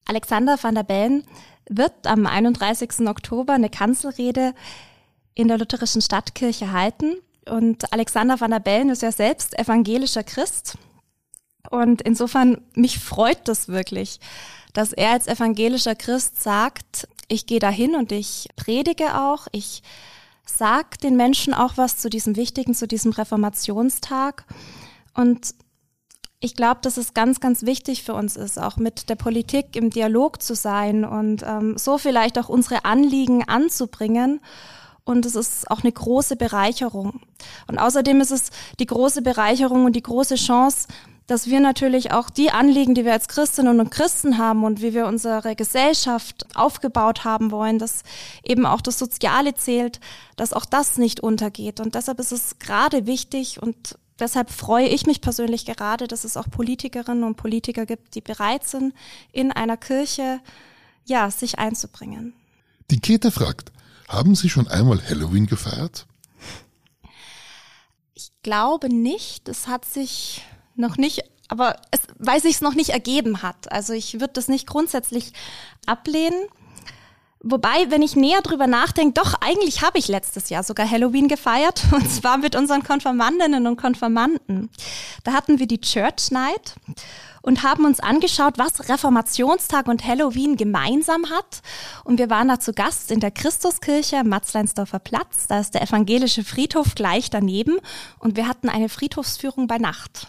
Alexander 0.05 0.61
van 0.61 0.75
der 0.75 0.83
Bellen 0.83 1.23
wird 1.69 2.07
am 2.07 2.25
31. 2.25 3.07
Oktober 3.07 3.53
eine 3.53 3.69
Kanzelrede 3.69 4.53
in 5.33 5.47
der 5.47 5.57
lutherischen 5.57 6.01
Stadtkirche 6.01 6.71
halten. 6.71 7.15
Und 7.47 7.91
Alexander 7.93 8.39
van 8.39 8.51
der 8.51 8.59
Bellen 8.59 8.89
ist 8.89 9.01
ja 9.01 9.11
selbst 9.11 9.57
evangelischer 9.57 10.23
Christ. 10.23 10.77
Und 11.69 12.01
insofern, 12.01 12.61
mich 12.73 12.99
freut 12.99 13.47
das 13.47 13.67
wirklich, 13.67 14.19
dass 14.73 14.93
er 14.93 15.11
als 15.11 15.27
evangelischer 15.27 15.95
Christ 15.95 16.41
sagt, 16.41 17.07
ich 17.27 17.45
gehe 17.45 17.59
dahin 17.59 17.95
und 17.95 18.11
ich 18.11 18.47
predige 18.55 19.19
auch, 19.19 19.47
ich 19.51 19.83
sag 20.47 20.97
den 20.99 21.15
Menschen 21.15 21.53
auch 21.53 21.77
was 21.77 21.97
zu 21.97 22.09
diesem 22.09 22.35
Wichtigen, 22.35 22.73
zu 22.73 22.87
diesem 22.87 23.11
Reformationstag. 23.11 24.45
Und 25.13 25.53
Ich 26.39 26.55
glaube, 26.55 26.81
dass 26.83 26.97
es 26.97 27.15
ganz, 27.15 27.39
ganz 27.39 27.63
wichtig 27.63 28.03
für 28.03 28.13
uns 28.13 28.35
ist, 28.35 28.59
auch 28.59 28.77
mit 28.77 29.09
der 29.09 29.15
Politik 29.15 29.75
im 29.75 29.89
Dialog 29.89 30.39
zu 30.41 30.53
sein 30.53 31.03
und 31.03 31.43
ähm, 31.43 31.77
so 31.77 31.97
vielleicht 31.97 32.37
auch 32.37 32.47
unsere 32.47 32.85
Anliegen 32.85 33.43
anzubringen. 33.47 34.39
Und 35.03 35.25
es 35.25 35.35
ist 35.35 35.71
auch 35.71 35.81
eine 35.81 35.91
große 35.91 36.35
Bereicherung. 36.35 37.21
Und 37.67 37.79
außerdem 37.79 38.21
ist 38.21 38.31
es 38.31 38.51
die 38.79 38.85
große 38.85 39.23
Bereicherung 39.23 39.85
und 39.85 39.95
die 39.95 40.03
große 40.03 40.35
Chance, 40.35 40.87
dass 41.27 41.47
wir 41.47 41.59
natürlich 41.59 42.11
auch 42.11 42.29
die 42.29 42.51
Anliegen, 42.51 42.95
die 42.95 43.03
wir 43.03 43.11
als 43.11 43.27
Christinnen 43.27 43.81
und 43.81 43.89
Christen 43.89 44.37
haben 44.37 44.63
und 44.63 44.81
wie 44.81 44.93
wir 44.93 45.07
unsere 45.07 45.55
Gesellschaft 45.55 46.47
aufgebaut 46.55 47.25
haben 47.25 47.51
wollen, 47.51 47.79
dass 47.79 48.03
eben 48.43 48.65
auch 48.65 48.81
das 48.81 48.97
Soziale 48.97 49.53
zählt, 49.53 49.99
dass 50.37 50.53
auch 50.53 50.65
das 50.65 50.97
nicht 50.97 51.19
untergeht. 51.19 51.81
Und 51.81 51.95
deshalb 51.95 52.19
ist 52.19 52.31
es 52.31 52.59
gerade 52.59 53.05
wichtig 53.05 53.61
und 53.61 53.99
deshalb 54.19 54.49
freue 54.51 54.87
ich 54.87 55.05
mich 55.05 55.19
persönlich 55.19 55.65
gerade, 55.65 56.07
dass 56.07 56.23
es 56.23 56.37
auch 56.37 56.49
Politikerinnen 56.49 57.25
und 57.25 57.35
Politiker 57.35 57.85
gibt, 57.85 58.15
die 58.15 58.21
bereit 58.21 58.65
sind, 58.65 58.93
in 59.33 59.51
einer 59.51 59.77
Kirche, 59.77 60.39
ja, 61.05 61.29
sich 61.29 61.59
einzubringen. 61.59 62.33
Die 62.89 62.99
Käthe 62.99 63.31
fragt, 63.31 63.73
haben 64.07 64.35
Sie 64.35 64.49
schon 64.49 64.69
einmal 64.69 65.01
Halloween 65.09 65.45
gefeiert? 65.45 66.07
Ich 68.13 68.31
glaube 68.43 68.87
nicht. 68.87 69.49
Es 69.49 69.67
hat 69.67 69.83
sich 69.83 70.41
noch 70.77 70.97
nicht, 70.97 71.23
aber 71.49 71.77
es, 71.91 72.01
weil 72.17 72.41
sich 72.41 72.55
es 72.55 72.61
noch 72.61 72.73
nicht 72.73 72.89
ergeben 72.89 73.41
hat. 73.41 73.71
Also 73.71 73.93
ich 73.93 74.15
würde 74.15 74.33
das 74.33 74.47
nicht 74.47 74.67
grundsätzlich 74.67 75.33
ablehnen. 75.85 76.47
Wobei, 77.41 77.89
wenn 77.89 78.01
ich 78.01 78.15
näher 78.15 78.41
drüber 78.41 78.65
nachdenke, 78.65 79.13
doch, 79.13 79.35
eigentlich 79.41 79.83
habe 79.83 79.99
ich 79.99 80.07
letztes 80.07 80.49
Jahr 80.49 80.63
sogar 80.63 80.89
Halloween 80.89 81.27
gefeiert 81.27 81.83
und 81.91 82.09
zwar 82.09 82.37
mit 82.37 82.55
unseren 82.55 82.83
Konfirmandinnen 82.83 83.67
und 83.67 83.77
Konfirmanden. 83.77 84.69
Da 85.23 85.33
hatten 85.33 85.59
wir 85.59 85.67
die 85.67 85.79
Church 85.79 86.31
Night 86.31 86.75
und 87.43 87.63
haben 87.63 87.85
uns 87.85 88.01
angeschaut, 88.01 88.57
was 88.57 88.89
Reformationstag 88.89 89.87
und 89.87 90.03
Halloween 90.05 90.57
gemeinsam 90.57 91.29
hat. 91.29 91.61
Und 92.03 92.19
wir 92.19 92.29
waren 92.29 92.49
da 92.49 92.59
zu 92.59 92.73
Gast 92.73 93.11
in 93.11 93.21
der 93.21 93.31
Christuskirche 93.31 94.17
am 94.17 94.27
Matzleinsdorfer 94.27 94.99
Platz. 94.99 95.47
Da 95.47 95.59
ist 95.59 95.73
der 95.73 95.83
evangelische 95.83 96.43
Friedhof 96.43 96.95
gleich 96.95 97.29
daneben 97.29 97.77
und 98.19 98.35
wir 98.35 98.47
hatten 98.47 98.67
eine 98.67 98.89
Friedhofsführung 98.89 99.67
bei 99.67 99.77
Nacht. 99.77 100.27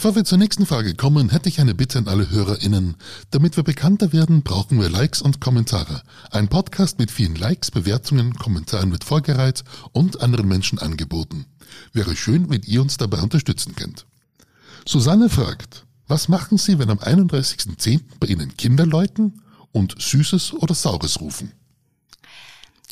Bevor 0.00 0.14
wir 0.14 0.24
zur 0.24 0.38
nächsten 0.38 0.64
Frage 0.64 0.94
kommen, 0.94 1.28
hätte 1.28 1.50
ich 1.50 1.60
eine 1.60 1.74
Bitte 1.74 1.98
an 1.98 2.08
alle 2.08 2.30
HörerInnen. 2.30 2.96
Damit 3.32 3.58
wir 3.58 3.64
bekannter 3.64 4.14
werden, 4.14 4.42
brauchen 4.42 4.80
wir 4.80 4.88
Likes 4.88 5.20
und 5.20 5.42
Kommentare. 5.42 6.00
Ein 6.30 6.48
Podcast 6.48 6.98
mit 6.98 7.10
vielen 7.10 7.34
Likes, 7.34 7.70
Bewertungen, 7.70 8.32
Kommentaren 8.32 8.92
wird 8.92 9.04
vorgereiht 9.04 9.62
und 9.92 10.22
anderen 10.22 10.48
Menschen 10.48 10.78
angeboten. 10.78 11.44
Wäre 11.92 12.16
schön, 12.16 12.48
wenn 12.48 12.62
ihr 12.62 12.80
uns 12.80 12.96
dabei 12.96 13.20
unterstützen 13.20 13.76
könnt. 13.76 14.06
Susanne 14.86 15.28
fragt, 15.28 15.84
was 16.08 16.30
machen 16.30 16.56
Sie, 16.56 16.78
wenn 16.78 16.88
am 16.88 17.00
31.10. 17.00 18.00
bei 18.20 18.28
Ihnen 18.28 18.56
Kinder 18.56 18.86
läuten 18.86 19.42
und 19.70 20.00
Süßes 20.00 20.54
oder 20.54 20.74
Saures 20.74 21.20
rufen? 21.20 21.52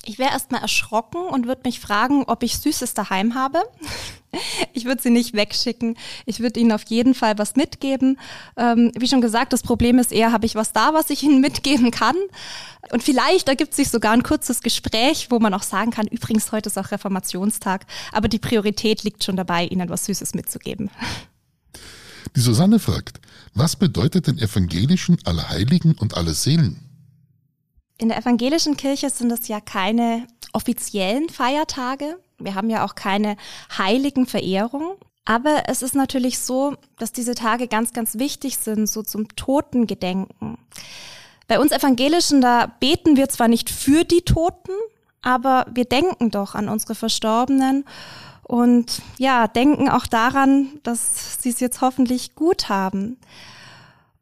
Ich 0.09 0.19
wäre 0.19 0.31
erstmal 0.31 0.63
erschrocken 0.63 1.19
und 1.19 1.47
würde 1.47 1.61
mich 1.67 1.81
fragen, 1.81 2.25
ob 2.25 2.43
ich 2.43 2.57
Süßes 2.59 2.95
daheim 2.95 3.35
habe. 3.35 3.63
Ich 4.75 4.85
würde 4.85 5.01
sie 5.01 5.09
nicht 5.09 5.33
wegschicken. 5.33 5.97
Ich 6.27 6.41
würde 6.41 6.61
ihnen 6.61 6.71
auf 6.73 6.83
jeden 6.89 7.15
Fall 7.15 7.39
was 7.39 7.57
mitgeben. 7.57 8.19
Ähm, 8.59 8.93
wie 8.95 9.09
schon 9.09 9.23
gesagt, 9.23 9.55
das 9.55 9.63
Problem 9.63 9.99
ist 9.99 10.13
eher, 10.13 10.33
habe 10.33 10.45
ich 10.45 10.55
was 10.55 10.75
da, 10.75 10.93
was 10.93 11.09
ich 11.09 11.23
ihnen 11.23 11.41
mitgeben 11.49 11.91
kann? 11.91 12.15
Und 12.93 13.03
vielleicht 13.03 13.49
ergibt 13.49 13.75
sich 13.75 13.89
sogar 13.89 14.13
ein 14.13 14.23
kurzes 14.23 14.61
Gespräch, 14.61 15.29
wo 15.31 15.39
man 15.39 15.55
auch 15.55 15.63
sagen 15.63 15.93
kann, 15.93 16.07
übrigens, 16.07 16.53
heute 16.53 16.69
ist 16.69 16.79
auch 16.79 16.91
Reformationstag, 16.91 17.87
aber 18.13 18.29
die 18.29 18.39
Priorität 18.39 19.03
liegt 19.03 19.25
schon 19.25 19.37
dabei, 19.37 19.65
ihnen 19.65 19.89
was 19.89 20.05
Süßes 20.05 20.35
mitzugeben. 20.35 20.91
Die 22.37 22.41
Susanne 22.41 22.79
fragt, 22.79 23.21
was 23.55 23.77
bedeutet 23.77 24.27
den 24.27 24.39
evangelischen 24.39 25.17
Allerheiligen 25.25 25.95
und 25.95 26.19
Allerseelen? 26.19 26.88
In 27.99 28.09
der 28.09 28.19
evangelischen 28.19 28.77
Kirche 28.77 29.11
sind 29.11 29.33
es 29.33 29.49
ja 29.49 29.61
keine 29.61 30.27
offiziellen 30.53 31.29
Feiertage. 31.29 32.19
Wir 32.39 32.55
haben 32.55 32.71
ja 32.71 32.85
auch 32.85 32.95
keine 32.95 33.37
heiligen 33.77 34.27
Verehrung. 34.27 34.97
Aber 35.25 35.65
es 35.67 35.83
ist 35.83 35.95
natürlich 35.95 36.39
so, 36.39 36.77
dass 36.97 37.13
diese 37.13 37.35
Tage 37.35 37.69
ganz, 37.69 37.93
ganz 37.93 38.19
wichtig 38.19 38.57
sind, 38.57 38.89
so 38.89 39.03
zum 39.03 39.29
Totengedenken. 39.37 40.57
Bei 41.49 41.61
uns 41.61 41.73
Evangelischen, 41.73 42.41
da 42.41 42.67
beten 42.81 43.17
wir 43.17 43.29
zwar 43.29 43.49
nicht 43.49 43.69
für 43.69 44.05
die 44.05 44.23
Toten, 44.23 44.73
aber 45.21 45.67
wir 45.71 45.85
denken 45.85 46.31
doch 46.31 46.55
an 46.55 46.69
unsere 46.69 46.95
Verstorbenen 46.95 47.85
und 48.43 49.03
ja, 49.19 49.49
denken 49.49 49.91
auch 49.91 50.07
daran, 50.07 50.81
dass 50.83 51.43
sie 51.43 51.51
es 51.51 51.61
jetzt 51.61 51.83
hoffentlich 51.83 52.35
gut 52.35 52.71
haben. 52.71 53.19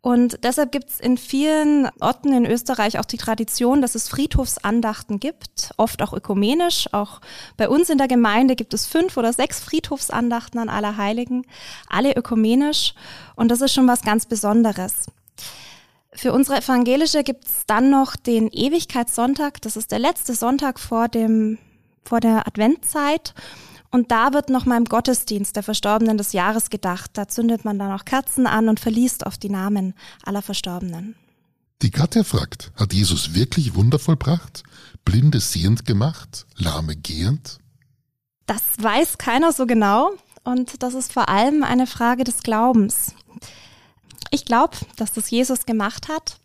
Und 0.06 0.44
deshalb 0.44 0.70
gibt 0.70 0.88
es 0.88 1.00
in 1.00 1.18
vielen 1.18 1.88
Orten 1.98 2.32
in 2.32 2.46
Österreich 2.46 3.00
auch 3.00 3.04
die 3.06 3.16
Tradition, 3.16 3.82
dass 3.82 3.96
es 3.96 4.08
Friedhofsandachten 4.08 5.18
gibt, 5.18 5.72
oft 5.78 6.00
auch 6.00 6.12
ökumenisch. 6.12 6.86
Auch 6.92 7.20
bei 7.56 7.68
uns 7.68 7.90
in 7.90 7.98
der 7.98 8.06
Gemeinde 8.06 8.54
gibt 8.54 8.72
es 8.72 8.86
fünf 8.86 9.16
oder 9.16 9.32
sechs 9.32 9.58
Friedhofsandachten 9.58 10.60
an 10.60 10.68
Allerheiligen, 10.68 11.44
alle 11.88 12.14
ökumenisch. 12.14 12.94
Und 13.34 13.50
das 13.50 13.60
ist 13.60 13.74
schon 13.74 13.88
was 13.88 14.02
ganz 14.02 14.26
Besonderes. 14.26 15.06
Für 16.12 16.32
unsere 16.32 16.58
Evangelische 16.58 17.24
gibt 17.24 17.44
es 17.44 17.66
dann 17.66 17.90
noch 17.90 18.14
den 18.14 18.46
Ewigkeitssonntag. 18.46 19.60
Das 19.62 19.76
ist 19.76 19.90
der 19.90 19.98
letzte 19.98 20.36
Sonntag 20.36 20.78
vor 20.78 21.08
dem, 21.08 21.58
vor 22.04 22.20
der 22.20 22.46
Adventzeit. 22.46 23.34
Und 23.90 24.10
da 24.10 24.32
wird 24.32 24.50
noch 24.50 24.66
mal 24.66 24.76
im 24.76 24.84
Gottesdienst 24.84 25.56
der 25.56 25.62
Verstorbenen 25.62 26.18
des 26.18 26.32
Jahres 26.32 26.70
gedacht. 26.70 27.12
Da 27.14 27.28
zündet 27.28 27.64
man 27.64 27.78
dann 27.78 27.92
auch 27.92 28.04
Kerzen 28.04 28.46
an 28.46 28.68
und 28.68 28.80
verliest 28.80 29.26
auf 29.26 29.38
die 29.38 29.48
Namen 29.48 29.94
aller 30.24 30.42
Verstorbenen. 30.42 31.14
Die 31.82 31.90
Katja 31.90 32.24
fragt, 32.24 32.72
hat 32.76 32.92
Jesus 32.92 33.34
wirklich 33.34 33.74
Wunder 33.74 33.98
vollbracht? 33.98 34.62
Blinde 35.04 35.40
sehend 35.40 35.84
gemacht? 35.84 36.46
Lahme 36.56 36.96
gehend? 36.96 37.58
Das 38.46 38.62
weiß 38.78 39.18
keiner 39.18 39.52
so 39.52 39.66
genau. 39.66 40.12
Und 40.44 40.82
das 40.82 40.94
ist 40.94 41.12
vor 41.12 41.28
allem 41.28 41.64
eine 41.64 41.86
Frage 41.86 42.24
des 42.24 42.42
Glaubens. 42.42 43.12
Ich 44.30 44.44
glaube, 44.44 44.76
dass 44.96 45.12
das 45.12 45.30
Jesus 45.30 45.66
gemacht 45.66 46.08
hat. 46.08 46.38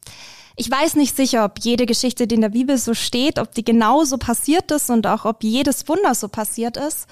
Ich 0.56 0.70
weiß 0.70 0.96
nicht 0.96 1.16
sicher, 1.16 1.46
ob 1.46 1.60
jede 1.60 1.86
Geschichte, 1.86 2.28
die 2.28 2.36
in 2.36 2.42
der 2.42 2.50
Bibel 2.50 2.78
so 2.78 2.94
steht, 2.94 3.40
ob 3.40 3.54
die 3.54 3.64
genau 3.64 4.04
so 4.04 4.18
passiert 4.18 4.72
ist 4.72 4.90
und 4.90 5.08
auch 5.08 5.26
ob 5.26 5.44
jedes 5.44 5.88
Wunder 5.88 6.14
so 6.14 6.28
passiert 6.28 6.78
ist. 6.78 7.08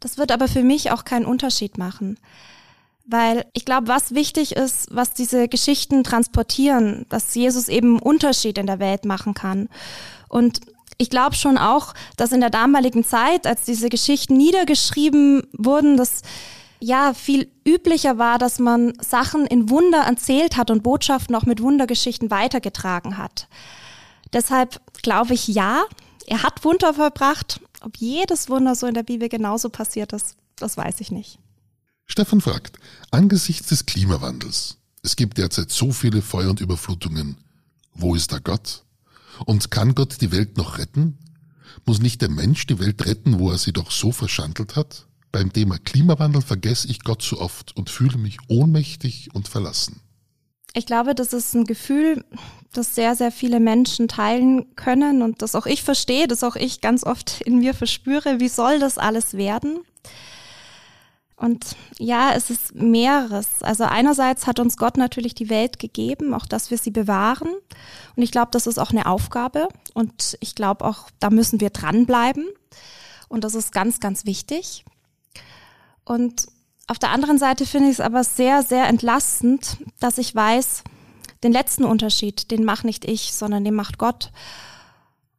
Das 0.00 0.18
wird 0.18 0.32
aber 0.32 0.48
für 0.48 0.62
mich 0.62 0.90
auch 0.90 1.04
keinen 1.04 1.24
Unterschied 1.24 1.78
machen. 1.78 2.18
Weil 3.06 3.46
ich 3.52 3.64
glaube, 3.64 3.88
was 3.88 4.14
wichtig 4.14 4.56
ist, 4.56 4.88
was 4.90 5.12
diese 5.12 5.48
Geschichten 5.48 6.04
transportieren, 6.04 7.06
dass 7.08 7.34
Jesus 7.34 7.68
eben 7.68 7.96
einen 7.96 7.98
Unterschied 8.00 8.58
in 8.58 8.66
der 8.66 8.78
Welt 8.78 9.04
machen 9.04 9.34
kann. 9.34 9.68
Und 10.28 10.60
ich 10.96 11.10
glaube 11.10 11.34
schon 11.34 11.58
auch, 11.58 11.94
dass 12.16 12.32
in 12.32 12.40
der 12.40 12.50
damaligen 12.50 13.04
Zeit, 13.04 13.46
als 13.46 13.64
diese 13.64 13.88
Geschichten 13.88 14.36
niedergeschrieben 14.36 15.46
wurden, 15.52 15.96
dass 15.96 16.22
ja 16.80 17.14
viel 17.14 17.50
üblicher 17.66 18.18
war, 18.18 18.38
dass 18.38 18.58
man 18.58 18.92
Sachen 19.00 19.46
in 19.46 19.70
Wunder 19.70 20.00
erzählt 20.00 20.56
hat 20.56 20.70
und 20.70 20.82
Botschaften 20.82 21.34
auch 21.34 21.46
mit 21.46 21.60
Wundergeschichten 21.60 22.30
weitergetragen 22.30 23.18
hat. 23.18 23.48
Deshalb 24.32 24.80
glaube 25.02 25.34
ich 25.34 25.48
ja, 25.48 25.84
er 26.26 26.42
hat 26.42 26.64
Wunder 26.64 26.94
vollbracht. 26.94 27.60
Ob 27.80 27.96
jedes 27.96 28.48
Wunder 28.48 28.74
so 28.74 28.86
in 28.86 28.94
der 28.94 29.02
Bibel 29.02 29.28
genauso 29.28 29.68
passiert 29.68 30.12
ist, 30.12 30.36
das 30.56 30.76
weiß 30.76 31.00
ich 31.00 31.10
nicht. 31.10 31.38
Stefan 32.06 32.40
fragt, 32.40 32.78
angesichts 33.10 33.68
des 33.68 33.86
Klimawandels, 33.86 34.78
es 35.02 35.16
gibt 35.16 35.38
derzeit 35.38 35.70
so 35.70 35.92
viele 35.92 36.22
Feuer 36.22 36.50
und 36.50 36.60
Überflutungen, 36.60 37.36
wo 37.94 38.14
ist 38.14 38.32
da 38.32 38.38
Gott? 38.38 38.84
Und 39.46 39.70
kann 39.70 39.94
Gott 39.94 40.20
die 40.20 40.32
Welt 40.32 40.56
noch 40.56 40.78
retten? 40.78 41.18
Muss 41.84 42.00
nicht 42.00 42.22
der 42.22 42.30
Mensch 42.30 42.66
die 42.66 42.78
Welt 42.78 43.04
retten, 43.04 43.38
wo 43.38 43.50
er 43.50 43.58
sie 43.58 43.72
doch 43.72 43.90
so 43.90 44.12
verschandelt 44.12 44.76
hat? 44.76 45.06
Beim 45.34 45.52
Thema 45.52 45.78
Klimawandel 45.78 46.42
vergesse 46.42 46.86
ich 46.86 47.02
Gott 47.02 47.20
so 47.20 47.40
oft 47.40 47.76
und 47.76 47.90
fühle 47.90 48.18
mich 48.18 48.38
ohnmächtig 48.46 49.30
und 49.34 49.48
verlassen. 49.48 50.00
Ich 50.74 50.86
glaube, 50.86 51.16
das 51.16 51.32
ist 51.32 51.54
ein 51.54 51.64
Gefühl, 51.64 52.24
das 52.72 52.94
sehr, 52.94 53.16
sehr 53.16 53.32
viele 53.32 53.58
Menschen 53.58 54.06
teilen 54.06 54.76
können 54.76 55.22
und 55.22 55.42
das 55.42 55.56
auch 55.56 55.66
ich 55.66 55.82
verstehe, 55.82 56.28
das 56.28 56.44
auch 56.44 56.54
ich 56.54 56.80
ganz 56.80 57.02
oft 57.02 57.40
in 57.40 57.58
mir 57.58 57.74
verspüre. 57.74 58.38
Wie 58.38 58.46
soll 58.46 58.78
das 58.78 58.96
alles 58.96 59.34
werden? 59.34 59.80
Und 61.34 61.74
ja, 61.98 62.32
es 62.34 62.50
ist 62.50 62.76
mehreres. 62.76 63.60
Also 63.60 63.82
einerseits 63.82 64.46
hat 64.46 64.60
uns 64.60 64.76
Gott 64.76 64.96
natürlich 64.96 65.34
die 65.34 65.50
Welt 65.50 65.80
gegeben, 65.80 66.32
auch 66.32 66.46
dass 66.46 66.70
wir 66.70 66.78
sie 66.78 66.92
bewahren. 66.92 67.48
Und 68.14 68.22
ich 68.22 68.30
glaube, 68.30 68.52
das 68.52 68.68
ist 68.68 68.78
auch 68.78 68.92
eine 68.92 69.06
Aufgabe. 69.06 69.66
Und 69.94 70.38
ich 70.38 70.54
glaube 70.54 70.84
auch, 70.84 71.10
da 71.18 71.30
müssen 71.30 71.58
wir 71.60 71.70
dranbleiben. 71.70 72.46
Und 73.26 73.42
das 73.42 73.56
ist 73.56 73.72
ganz, 73.72 73.98
ganz 73.98 74.26
wichtig. 74.26 74.84
Und 76.04 76.46
auf 76.86 76.98
der 76.98 77.10
anderen 77.10 77.38
Seite 77.38 77.66
finde 77.66 77.88
ich 77.88 77.94
es 77.94 78.00
aber 78.00 78.24
sehr, 78.24 78.62
sehr 78.62 78.86
entlastend, 78.86 79.78
dass 80.00 80.18
ich 80.18 80.34
weiß, 80.34 80.84
den 81.42 81.52
letzten 81.52 81.84
Unterschied, 81.84 82.50
den 82.50 82.64
macht 82.64 82.84
nicht 82.84 83.04
ich, 83.04 83.34
sondern 83.34 83.64
den 83.64 83.74
macht 83.74 83.98
Gott. 83.98 84.30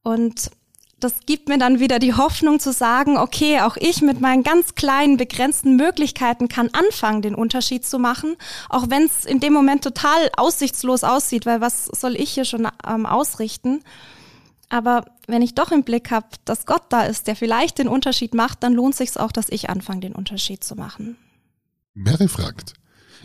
Und 0.03 0.51
das 0.99 1.19
gibt 1.25 1.49
mir 1.49 1.57
dann 1.57 1.79
wieder 1.79 1.99
die 1.99 2.13
Hoffnung 2.13 2.59
zu 2.59 2.71
sagen, 2.71 3.17
okay, 3.17 3.59
auch 3.61 3.75
ich 3.77 4.01
mit 4.01 4.21
meinen 4.21 4.43
ganz 4.43 4.75
kleinen, 4.75 5.17
begrenzten 5.17 5.75
Möglichkeiten 5.75 6.47
kann 6.47 6.69
anfangen, 6.73 7.21
den 7.21 7.35
Unterschied 7.35 7.85
zu 7.85 7.99
machen, 7.99 8.37
auch 8.69 8.89
wenn 8.89 9.03
es 9.03 9.25
in 9.25 9.39
dem 9.39 9.53
Moment 9.53 9.83
total 9.83 10.29
aussichtslos 10.37 11.03
aussieht, 11.03 11.45
weil 11.45 11.61
was 11.61 11.85
soll 11.85 12.15
ich 12.15 12.31
hier 12.31 12.45
schon 12.45 12.67
ähm, 12.87 13.05
ausrichten? 13.05 13.83
Aber 14.69 15.05
wenn 15.27 15.41
ich 15.41 15.55
doch 15.55 15.71
im 15.71 15.83
Blick 15.83 16.11
habe, 16.11 16.27
dass 16.45 16.65
Gott 16.65 16.83
da 16.89 17.03
ist, 17.03 17.27
der 17.27 17.35
vielleicht 17.35 17.77
den 17.77 17.87
Unterschied 17.87 18.33
macht, 18.33 18.63
dann 18.63 18.73
lohnt 18.73 18.95
sich 18.95 19.17
auch, 19.17 19.31
dass 19.31 19.49
ich 19.49 19.69
anfange, 19.69 20.01
den 20.01 20.13
Unterschied 20.13 20.63
zu 20.63 20.75
machen. 20.75 21.17
Mary 21.93 22.27
fragt, 22.27 22.73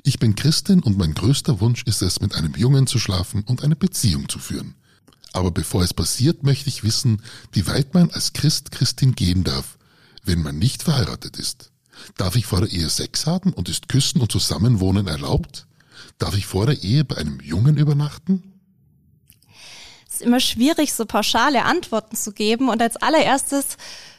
ich 0.05 0.19
bin 0.19 0.35
Christin 0.35 0.83
und 0.83 0.97
mein 0.97 1.15
größter 1.15 1.61
Wunsch 1.61 1.83
ist 1.85 2.03
es, 2.03 2.21
mit 2.21 2.35
einem 2.35 2.55
Jungen 2.55 2.87
zu 2.87 2.99
schlafen 2.99 3.43
und 3.45 3.63
eine 3.63 3.77
Beziehung 3.77 4.29
zu 4.29 4.39
führen. 4.39 4.75
Aber 5.33 5.51
bevor 5.51 5.83
es 5.83 5.95
passiert, 5.95 6.43
möchte 6.43 6.69
ich 6.69 6.83
wissen, 6.83 7.23
wie 7.53 7.67
weit 7.67 7.95
man 7.95 8.11
als 8.11 8.33
Christ 8.33 8.71
Christin 8.71 9.15
gehen 9.15 9.45
darf, 9.45 9.79
wenn 10.25 10.43
man 10.43 10.59
nicht 10.59 10.83
verheiratet 10.83 11.39
ist. 11.39 11.71
Darf 12.17 12.37
ich 12.37 12.47
vor 12.47 12.61
der 12.61 12.71
Ehe 12.71 12.89
Sex 12.89 13.27
haben 13.27 13.53
und 13.53 13.69
ist 13.69 13.89
Küssen 13.89 14.21
und 14.21 14.33
Zusammenwohnen 14.33 15.07
erlaubt? 15.07 15.67
Darf 16.19 16.37
ich 16.37 16.47
vor 16.47 16.67
der 16.67 16.83
Ehe 16.83 17.05
bei 17.05 17.17
einem 17.17 17.41
Jungen 17.41 17.77
übernachten? 17.77 18.50
Immer 20.21 20.41
schwierig, 20.41 20.93
so 20.93 21.07
pauschale 21.07 21.65
Antworten 21.65 22.17
zu 22.17 22.33
geben. 22.33 22.69
Und 22.69 22.81
als 22.83 22.97
allererstes 22.97 23.77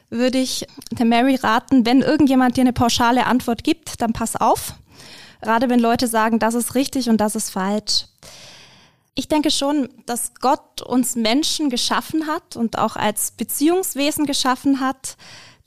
würde 0.10 0.40
ich 0.40 0.68
der 0.92 1.06
Mary 1.06 1.36
raten, 1.36 1.86
wenn 1.86 2.02
irgendjemand 2.02 2.58
dir 2.58 2.62
eine 2.62 2.74
pauschale 2.74 3.26
Antwort 3.26 3.64
gibt, 3.64 4.02
dann 4.02 4.14
pass 4.14 4.36
auf. 4.36 4.74
Gerade 5.42 5.70
wenn 5.70 5.80
Leute 5.80 6.08
sagen, 6.08 6.38
das 6.38 6.54
ist 6.54 6.76
richtig 6.76 7.10
und 7.10 7.18
das 7.18 7.36
ist 7.36 7.50
falsch. 7.50 8.06
Ich 9.16 9.28
denke 9.28 9.52
schon, 9.52 9.90
dass 10.06 10.34
Gott 10.40 10.82
uns 10.82 11.16
Menschen 11.16 11.70
geschaffen 11.70 12.28
hat 12.28 12.56
und 12.56 12.78
auch 12.78 12.96
als 12.96 13.32
Beziehungswesen 13.32 14.26
geschaffen 14.26 14.80
hat, 14.80 15.18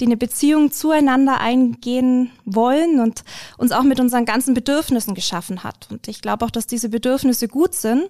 die 0.00 0.06
eine 0.06 0.16
Beziehung 0.16 0.72
zueinander 0.72 1.40
eingehen 1.40 2.30
wollen 2.44 3.00
und 3.00 3.24
uns 3.58 3.72
auch 3.72 3.82
mit 3.82 4.00
unseren 4.00 4.24
ganzen 4.24 4.54
Bedürfnissen 4.54 5.14
geschaffen 5.14 5.62
hat. 5.62 5.88
Und 5.90 6.08
ich 6.08 6.20
glaube 6.20 6.44
auch, 6.44 6.50
dass 6.50 6.66
diese 6.66 6.88
Bedürfnisse 6.88 7.48
gut 7.48 7.74
sind. 7.74 8.08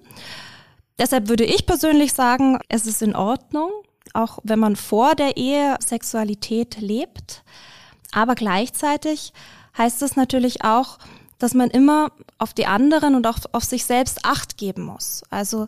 Deshalb 0.97 1.27
würde 1.27 1.43
ich 1.43 1.65
persönlich 1.65 2.13
sagen, 2.13 2.59
es 2.69 2.85
ist 2.85 3.01
in 3.01 3.15
Ordnung, 3.15 3.71
auch 4.13 4.39
wenn 4.43 4.59
man 4.59 4.75
vor 4.75 5.15
der 5.15 5.37
Ehe 5.37 5.75
Sexualität 5.85 6.79
lebt. 6.79 7.43
Aber 8.11 8.35
gleichzeitig 8.35 9.33
heißt 9.77 10.01
es 10.01 10.15
natürlich 10.15 10.63
auch, 10.63 10.97
dass 11.37 11.53
man 11.53 11.69
immer 11.69 12.11
auf 12.37 12.53
die 12.53 12.65
anderen 12.65 13.15
und 13.15 13.27
auch 13.27 13.39
auf 13.51 13.63
sich 13.65 13.85
selbst 13.85 14.23
Acht 14.23 14.57
geben 14.57 14.83
muss. 14.83 15.23
Also 15.29 15.67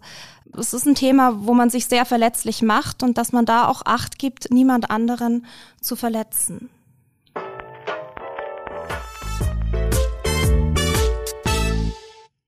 es 0.57 0.74
ist 0.74 0.86
ein 0.86 0.96
Thema, 0.96 1.46
wo 1.46 1.53
man 1.53 1.69
sich 1.69 1.88
sehr 1.88 2.05
verletzlich 2.05 2.62
macht 2.62 3.03
und 3.03 3.17
dass 3.17 3.34
man 3.34 3.46
da 3.46 3.67
auch 3.67 3.81
Acht 3.86 4.17
gibt, 4.17 4.50
niemand 4.50 4.89
anderen 4.89 5.46
zu 5.81 5.98
verletzen. 5.98 6.69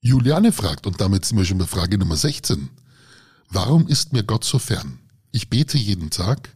Juliane 0.10 0.52
fragt, 0.52 0.88
und 0.88 1.00
damit 1.02 1.24
sind 1.24 1.38
wir 1.38 1.46
schon 1.46 1.60
bei 1.60 1.68
Frage 1.68 2.00
Nummer 2.00 2.16
16. 2.16 2.70
Warum 3.52 3.88
ist 3.88 4.12
mir 4.12 4.24
Gott 4.24 4.44
so 4.44 4.58
fern? 4.58 4.98
Ich 5.32 5.52
bete 5.52 5.78
jeden 5.78 6.10
Tag, 6.10 6.50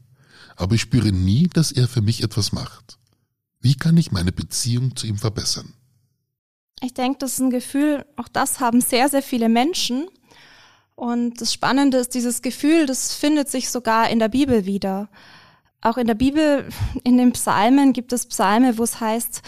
aber 0.55 0.73
ich 0.73 0.81
spüre 0.81 1.11
nie, 1.11 1.47
dass 1.53 1.71
er 1.71 1.87
für 1.87 2.01
mich 2.01 2.23
etwas 2.23 2.51
macht. 2.51 2.97
Wie 3.59 3.75
kann 3.75 3.95
ich 3.95 4.11
meine 4.11 4.31
Beziehung 4.31 4.95
zu 4.95 5.05
ihm 5.05 5.19
verbessern? 5.19 5.73
Ich 6.81 6.95
denke, 6.95 7.19
das 7.19 7.33
ist 7.33 7.41
ein 7.41 7.51
Gefühl, 7.51 8.03
auch 8.15 8.27
das 8.27 8.59
haben 8.59 8.81
sehr, 8.81 9.07
sehr 9.07 9.21
viele 9.21 9.49
Menschen. 9.49 10.07
Und 10.95 11.39
das 11.39 11.53
Spannende 11.53 11.99
ist, 11.99 12.15
dieses 12.15 12.41
Gefühl, 12.41 12.87
das 12.87 13.13
findet 13.13 13.51
sich 13.51 13.69
sogar 13.69 14.09
in 14.09 14.17
der 14.17 14.29
Bibel 14.29 14.65
wieder. 14.65 15.09
Auch 15.79 15.97
in 15.97 16.07
der 16.07 16.15
Bibel, 16.15 16.67
in 17.03 17.19
den 17.19 17.33
Psalmen 17.33 17.93
gibt 17.93 18.13
es 18.13 18.25
Psalme, 18.25 18.79
wo 18.79 18.83
es 18.83 18.99
heißt, 18.99 19.43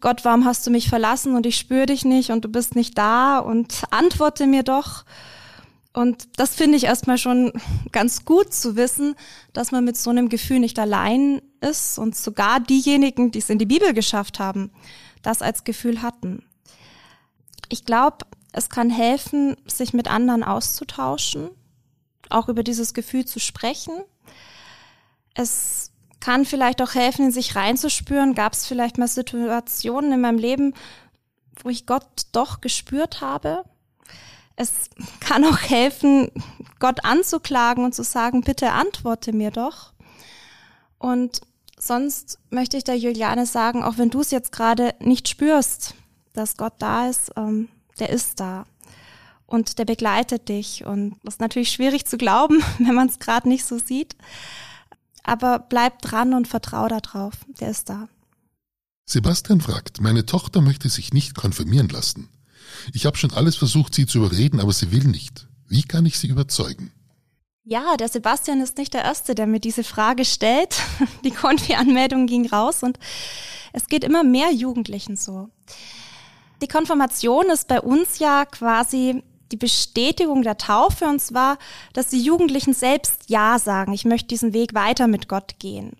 Gott, 0.00 0.24
warum 0.24 0.44
hast 0.46 0.66
du 0.66 0.70
mich 0.70 0.88
verlassen 0.88 1.36
und 1.36 1.44
ich 1.44 1.56
spüre 1.56 1.86
dich 1.86 2.04
nicht 2.04 2.30
und 2.30 2.44
du 2.44 2.48
bist 2.48 2.74
nicht 2.74 2.96
da 2.96 3.38
und 3.38 3.82
antworte 3.90 4.46
mir 4.46 4.62
doch. 4.62 5.04
Und 5.92 6.28
das 6.38 6.54
finde 6.54 6.76
ich 6.76 6.84
erstmal 6.84 7.18
schon 7.18 7.52
ganz 7.92 8.24
gut 8.24 8.54
zu 8.54 8.76
wissen, 8.76 9.14
dass 9.52 9.72
man 9.72 9.84
mit 9.84 9.96
so 9.96 10.10
einem 10.10 10.28
Gefühl 10.28 10.60
nicht 10.60 10.78
allein 10.78 11.42
ist 11.60 11.98
und 11.98 12.16
sogar 12.16 12.60
diejenigen, 12.60 13.30
die 13.30 13.40
es 13.40 13.50
in 13.50 13.58
die 13.58 13.66
Bibel 13.66 13.92
geschafft 13.92 14.38
haben, 14.38 14.70
das 15.22 15.42
als 15.42 15.64
Gefühl 15.64 16.00
hatten. 16.00 16.44
Ich 17.68 17.84
glaube, 17.84 18.18
es 18.52 18.70
kann 18.70 18.88
helfen, 18.88 19.56
sich 19.66 19.92
mit 19.92 20.08
anderen 20.08 20.44
auszutauschen, 20.44 21.50
auch 22.30 22.48
über 22.48 22.62
dieses 22.62 22.94
Gefühl 22.94 23.24
zu 23.24 23.38
sprechen. 23.38 23.94
Es 25.34 25.92
kann 26.20 26.44
vielleicht 26.44 26.82
auch 26.82 26.94
helfen, 26.94 27.26
in 27.26 27.32
sich 27.32 27.56
reinzuspüren. 27.56 28.34
Gab 28.34 28.52
es 28.52 28.66
vielleicht 28.66 28.98
mal 28.98 29.08
Situationen 29.08 30.12
in 30.12 30.20
meinem 30.20 30.38
Leben, 30.38 30.74
wo 31.62 31.70
ich 31.70 31.86
Gott 31.86 32.26
doch 32.32 32.60
gespürt 32.60 33.20
habe? 33.20 33.64
Es 34.56 34.90
kann 35.20 35.44
auch 35.44 35.58
helfen, 35.58 36.30
Gott 36.78 37.04
anzuklagen 37.04 37.84
und 37.84 37.94
zu 37.94 38.04
sagen, 38.04 38.42
bitte 38.42 38.72
antworte 38.72 39.32
mir 39.32 39.50
doch. 39.50 39.92
Und 40.98 41.40
sonst 41.78 42.38
möchte 42.50 42.76
ich 42.76 42.84
der 42.84 42.98
Juliane 42.98 43.46
sagen, 43.46 43.82
auch 43.82 43.96
wenn 43.96 44.10
du 44.10 44.20
es 44.20 44.30
jetzt 44.30 44.52
gerade 44.52 44.94
nicht 45.00 45.28
spürst, 45.28 45.94
dass 46.34 46.56
Gott 46.56 46.74
da 46.78 47.08
ist, 47.08 47.32
ähm, 47.36 47.68
der 47.98 48.10
ist 48.10 48.40
da. 48.40 48.64
Und 49.46 49.78
der 49.78 49.84
begleitet 49.84 50.48
dich. 50.48 50.84
Und 50.84 51.16
das 51.24 51.34
ist 51.34 51.40
natürlich 51.40 51.72
schwierig 51.72 52.06
zu 52.06 52.18
glauben, 52.18 52.62
wenn 52.78 52.94
man 52.94 53.08
es 53.08 53.18
gerade 53.18 53.48
nicht 53.48 53.64
so 53.64 53.78
sieht. 53.78 54.14
Aber 55.22 55.58
bleib 55.58 56.00
dran 56.02 56.34
und 56.34 56.48
vertrau 56.48 56.88
darauf. 56.88 57.34
Der 57.60 57.70
ist 57.70 57.88
da. 57.88 58.08
Sebastian 59.06 59.60
fragt, 59.60 60.00
meine 60.00 60.24
Tochter 60.24 60.60
möchte 60.60 60.88
sich 60.88 61.12
nicht 61.12 61.34
konfirmieren 61.34 61.88
lassen. 61.88 62.28
Ich 62.92 63.06
habe 63.06 63.16
schon 63.16 63.32
alles 63.32 63.56
versucht, 63.56 63.94
sie 63.94 64.06
zu 64.06 64.18
überreden, 64.18 64.60
aber 64.60 64.72
sie 64.72 64.92
will 64.92 65.04
nicht. 65.04 65.48
Wie 65.68 65.82
kann 65.82 66.06
ich 66.06 66.18
sie 66.18 66.28
überzeugen? 66.28 66.92
Ja, 67.64 67.96
der 67.96 68.08
Sebastian 68.08 68.60
ist 68.60 68.78
nicht 68.78 68.94
der 68.94 69.02
Erste, 69.02 69.34
der 69.34 69.46
mir 69.46 69.60
diese 69.60 69.84
Frage 69.84 70.24
stellt. 70.24 70.80
Die 71.24 71.30
Konfi-Anmeldung 71.30 72.26
ging 72.26 72.48
raus 72.48 72.82
und 72.82 72.98
es 73.72 73.86
geht 73.86 74.02
immer 74.02 74.24
mehr 74.24 74.52
Jugendlichen 74.52 75.16
so. 75.16 75.50
Die 76.62 76.68
Konfirmation 76.68 77.46
ist 77.50 77.68
bei 77.68 77.80
uns 77.80 78.18
ja 78.18 78.44
quasi 78.44 79.22
die 79.52 79.56
Bestätigung 79.56 80.42
der 80.42 80.58
Taufe 80.58 81.06
und 81.06 81.20
zwar, 81.20 81.58
dass 81.92 82.08
die 82.08 82.20
Jugendlichen 82.20 82.74
selbst 82.74 83.24
Ja 83.28 83.58
sagen. 83.58 83.92
Ich 83.92 84.04
möchte 84.04 84.28
diesen 84.28 84.52
Weg 84.52 84.74
weiter 84.74 85.06
mit 85.06 85.28
Gott 85.28 85.58
gehen. 85.58 85.92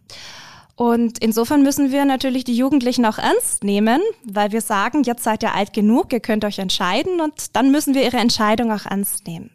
Und 0.77 1.19
insofern 1.19 1.63
müssen 1.63 1.93
wir 1.93 2.07
natürlich 2.07 2.45
die 2.45 2.57
Jugendlichen 2.57 3.05
auch 3.05 3.19
ernst 3.19 3.65
nehmen, 3.65 4.01
weil 4.25 4.51
wir 4.53 4.63
sagen, 4.63 5.03
jetzt 5.03 5.25
seid 5.25 5.43
ihr 5.43 5.55
alt 5.55 5.75
genug, 5.75 6.11
ihr 6.13 6.21
könnt 6.21 6.43
euch 6.45 6.59
entscheiden 6.59 7.21
und 7.21 7.55
dann 7.55 7.71
müssen 7.71 7.95
wir 7.95 8.03
ihre 8.03 8.17
Entscheidung 8.17 8.73
auch 8.73 8.87
ernst 8.87 9.27
nehmen. 9.27 9.51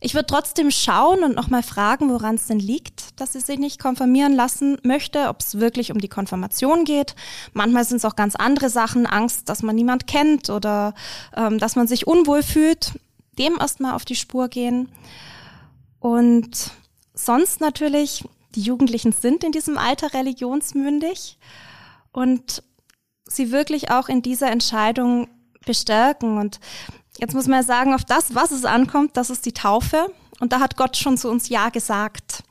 Ich 0.00 0.14
würde 0.14 0.26
trotzdem 0.26 0.70
schauen 0.70 1.24
und 1.24 1.34
nochmal 1.34 1.62
fragen, 1.62 2.10
woran 2.10 2.36
es 2.36 2.46
denn 2.46 2.60
liegt, 2.60 3.20
dass 3.20 3.32
sie 3.32 3.40
sich 3.40 3.58
nicht 3.58 3.80
konfirmieren 3.80 4.32
lassen 4.32 4.78
möchte, 4.82 5.28
ob 5.28 5.40
es 5.40 5.58
wirklich 5.58 5.90
um 5.90 5.98
die 5.98 6.08
Konfirmation 6.08 6.84
geht. 6.84 7.16
Manchmal 7.52 7.84
sind 7.84 7.96
es 7.96 8.04
auch 8.04 8.16
ganz 8.16 8.36
andere 8.36 8.70
Sachen, 8.70 9.06
Angst, 9.06 9.48
dass 9.48 9.62
man 9.62 9.74
niemand 9.74 10.06
kennt 10.06 10.50
oder 10.50 10.94
ähm, 11.36 11.58
dass 11.58 11.74
man 11.74 11.88
sich 11.88 12.06
unwohl 12.06 12.42
fühlt. 12.42 12.92
Dem 13.38 13.58
erstmal 13.60 13.94
auf 13.94 14.04
die 14.04 14.16
Spur 14.16 14.48
gehen. 14.48 14.88
Und 16.00 16.72
sonst 17.14 17.60
natürlich, 17.60 18.24
die 18.54 18.62
Jugendlichen 18.62 19.12
sind 19.12 19.44
in 19.44 19.52
diesem 19.52 19.78
Alter 19.78 20.14
religionsmündig 20.14 21.38
und 22.12 22.62
sie 23.24 23.52
wirklich 23.52 23.90
auch 23.90 24.08
in 24.08 24.22
dieser 24.22 24.50
Entscheidung 24.50 25.28
bestärken. 25.66 26.38
Und 26.38 26.60
Jetzt 27.18 27.34
muss 27.34 27.46
man 27.46 27.60
ja 27.60 27.62
sagen, 27.64 27.94
auf 27.94 28.04
das, 28.04 28.34
was 28.34 28.52
es 28.52 28.64
ankommt, 28.64 29.16
das 29.16 29.30
ist 29.30 29.44
die 29.44 29.52
Taufe. 29.52 30.12
Und 30.40 30.52
da 30.52 30.60
hat 30.60 30.76
Gott 30.76 30.96
schon 30.96 31.18
zu 31.18 31.28
uns 31.28 31.48
Ja 31.48 31.68
gesagt. 31.68 32.44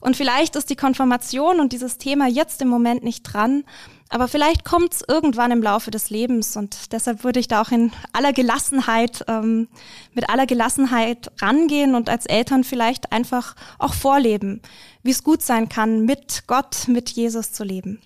Und 0.00 0.16
vielleicht 0.16 0.54
ist 0.56 0.68
die 0.68 0.76
Konfirmation 0.76 1.60
und 1.60 1.72
dieses 1.72 1.96
Thema 1.96 2.26
jetzt 2.26 2.60
im 2.60 2.68
Moment 2.68 3.04
nicht 3.04 3.22
dran, 3.22 3.64
aber 4.12 4.28
vielleicht 4.28 4.64
kommt 4.64 4.92
es 4.92 5.04
irgendwann 5.08 5.52
im 5.52 5.62
Laufe 5.62 5.90
des 5.90 6.10
Lebens. 6.10 6.56
Und 6.56 6.92
deshalb 6.92 7.24
würde 7.24 7.40
ich 7.40 7.48
da 7.48 7.62
auch 7.62 7.70
in 7.70 7.92
aller 8.12 8.34
Gelassenheit, 8.34 9.24
ähm, 9.26 9.68
mit 10.12 10.28
aller 10.28 10.44
Gelassenheit 10.44 11.30
rangehen 11.40 11.94
und 11.94 12.10
als 12.10 12.26
Eltern 12.26 12.62
vielleicht 12.62 13.10
einfach 13.10 13.56
auch 13.78 13.94
vorleben, 13.94 14.60
wie 15.02 15.12
es 15.12 15.24
gut 15.24 15.40
sein 15.40 15.70
kann, 15.70 16.04
mit 16.04 16.44
Gott, 16.46 16.88
mit 16.88 17.08
Jesus 17.08 17.52
zu 17.52 17.64
leben. 17.64 18.02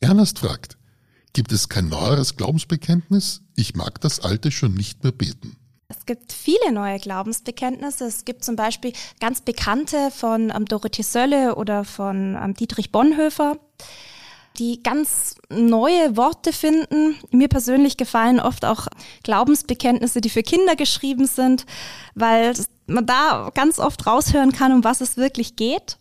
Ernest 0.00 0.40
fragt, 0.40 0.75
Gibt 1.36 1.52
es 1.52 1.68
kein 1.68 1.90
neueres 1.90 2.36
Glaubensbekenntnis? 2.36 3.42
Ich 3.56 3.74
mag 3.74 4.00
das 4.00 4.20
alte 4.20 4.50
schon 4.50 4.72
nicht 4.72 5.02
mehr 5.02 5.12
beten. 5.12 5.54
Es 5.86 6.06
gibt 6.06 6.32
viele 6.32 6.72
neue 6.72 6.98
Glaubensbekenntnisse. 6.98 8.06
Es 8.06 8.24
gibt 8.24 8.42
zum 8.42 8.56
Beispiel 8.56 8.94
ganz 9.20 9.42
bekannte 9.42 10.10
von 10.10 10.50
ähm, 10.50 10.64
Dorothee 10.64 11.02
Sölle 11.02 11.56
oder 11.56 11.84
von 11.84 12.38
ähm, 12.42 12.54
Dietrich 12.54 12.90
Bonhoeffer, 12.90 13.58
die 14.58 14.82
ganz 14.82 15.34
neue 15.50 16.16
Worte 16.16 16.54
finden. 16.54 17.16
Mir 17.32 17.48
persönlich 17.48 17.98
gefallen 17.98 18.40
oft 18.40 18.64
auch 18.64 18.86
Glaubensbekenntnisse, 19.22 20.22
die 20.22 20.30
für 20.30 20.42
Kinder 20.42 20.74
geschrieben 20.74 21.26
sind, 21.26 21.66
weil 22.14 22.54
man 22.86 23.04
da 23.04 23.50
ganz 23.52 23.78
oft 23.78 24.06
raushören 24.06 24.52
kann, 24.52 24.72
um 24.72 24.84
was 24.84 25.02
es 25.02 25.18
wirklich 25.18 25.54
geht. 25.54 25.98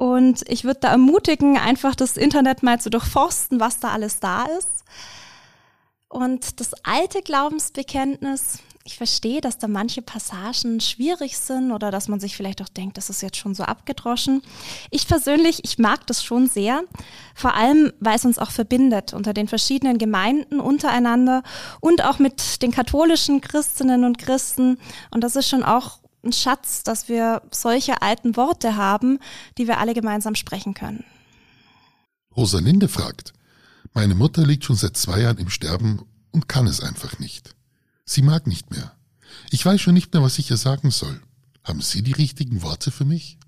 Und 0.00 0.48
ich 0.48 0.64
würde 0.64 0.80
da 0.80 0.92
ermutigen, 0.92 1.58
einfach 1.58 1.94
das 1.94 2.16
Internet 2.16 2.62
mal 2.62 2.80
zu 2.80 2.88
durchforsten, 2.88 3.60
was 3.60 3.80
da 3.80 3.90
alles 3.90 4.18
da 4.18 4.46
ist. 4.46 4.82
Und 6.08 6.58
das 6.58 6.72
alte 6.84 7.20
Glaubensbekenntnis, 7.20 8.60
ich 8.84 8.96
verstehe, 8.96 9.42
dass 9.42 9.58
da 9.58 9.68
manche 9.68 10.00
Passagen 10.00 10.80
schwierig 10.80 11.36
sind 11.36 11.70
oder 11.70 11.90
dass 11.90 12.08
man 12.08 12.18
sich 12.18 12.34
vielleicht 12.34 12.62
auch 12.62 12.70
denkt, 12.70 12.96
das 12.96 13.10
ist 13.10 13.20
jetzt 13.20 13.36
schon 13.36 13.54
so 13.54 13.64
abgedroschen. 13.64 14.40
Ich 14.90 15.06
persönlich, 15.06 15.64
ich 15.64 15.78
mag 15.78 16.06
das 16.06 16.24
schon 16.24 16.48
sehr, 16.48 16.82
vor 17.34 17.54
allem, 17.54 17.92
weil 18.00 18.16
es 18.16 18.24
uns 18.24 18.38
auch 18.38 18.52
verbindet 18.52 19.12
unter 19.12 19.34
den 19.34 19.48
verschiedenen 19.48 19.98
Gemeinden 19.98 20.60
untereinander 20.60 21.42
und 21.80 22.02
auch 22.06 22.18
mit 22.18 22.62
den 22.62 22.70
katholischen 22.70 23.42
Christinnen 23.42 24.04
und 24.04 24.16
Christen. 24.16 24.78
Und 25.10 25.24
das 25.24 25.36
ist 25.36 25.50
schon 25.50 25.62
auch 25.62 25.99
ein 26.22 26.32
Schatz, 26.32 26.82
dass 26.82 27.08
wir 27.08 27.42
solche 27.50 28.02
alten 28.02 28.36
Worte 28.36 28.76
haben, 28.76 29.18
die 29.58 29.66
wir 29.66 29.78
alle 29.78 29.94
gemeinsam 29.94 30.34
sprechen 30.34 30.74
können. 30.74 31.04
Rosalinde 32.36 32.88
fragt, 32.88 33.32
meine 33.94 34.14
Mutter 34.14 34.46
liegt 34.46 34.64
schon 34.64 34.76
seit 34.76 34.96
zwei 34.96 35.20
Jahren 35.20 35.38
im 35.38 35.50
Sterben 35.50 36.02
und 36.30 36.48
kann 36.48 36.66
es 36.66 36.80
einfach 36.80 37.18
nicht. 37.18 37.54
Sie 38.04 38.22
mag 38.22 38.46
nicht 38.46 38.70
mehr. 38.70 38.92
Ich 39.50 39.64
weiß 39.64 39.80
schon 39.80 39.94
nicht 39.94 40.12
mehr, 40.12 40.22
was 40.22 40.38
ich 40.38 40.50
ihr 40.50 40.56
sagen 40.56 40.90
soll. 40.90 41.20
Haben 41.64 41.80
Sie 41.80 42.02
die 42.02 42.12
richtigen 42.12 42.62
Worte 42.62 42.90
für 42.90 43.04
mich? 43.04 43.38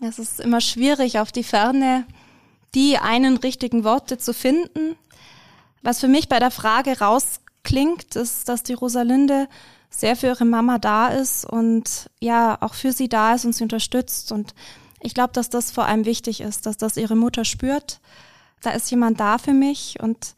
Es 0.00 0.18
ist 0.18 0.40
immer 0.40 0.60
schwierig, 0.60 1.18
auf 1.18 1.32
die 1.32 1.44
Ferne 1.44 2.06
die 2.76 2.98
einen 2.98 3.38
richtigen 3.38 3.84
Worte 3.84 4.18
zu 4.18 4.34
finden. 4.34 4.96
Was 5.82 6.00
für 6.00 6.08
mich 6.08 6.28
bei 6.28 6.38
der 6.38 6.50
Frage 6.50 6.98
rausklingt, 6.98 8.16
ist, 8.16 8.48
dass 8.50 8.62
die 8.62 8.74
Rosalinde 8.74 9.48
sehr 9.90 10.16
für 10.16 10.28
ihre 10.28 10.44
Mama 10.44 10.78
da 10.78 11.08
ist 11.08 11.44
und 11.44 12.10
ja, 12.20 12.58
auch 12.60 12.74
für 12.74 12.92
sie 12.92 13.08
da 13.08 13.34
ist 13.34 13.44
und 13.44 13.54
sie 13.54 13.62
unterstützt. 13.62 14.32
Und 14.32 14.54
ich 15.00 15.14
glaube, 15.14 15.32
dass 15.32 15.50
das 15.50 15.70
vor 15.70 15.86
allem 15.86 16.04
wichtig 16.04 16.40
ist, 16.40 16.66
dass 16.66 16.76
das 16.76 16.96
ihre 16.96 17.16
Mutter 17.16 17.44
spürt. 17.44 18.00
Da 18.62 18.70
ist 18.70 18.90
jemand 18.90 19.20
da 19.20 19.38
für 19.38 19.52
mich 19.52 20.00
und 20.00 20.34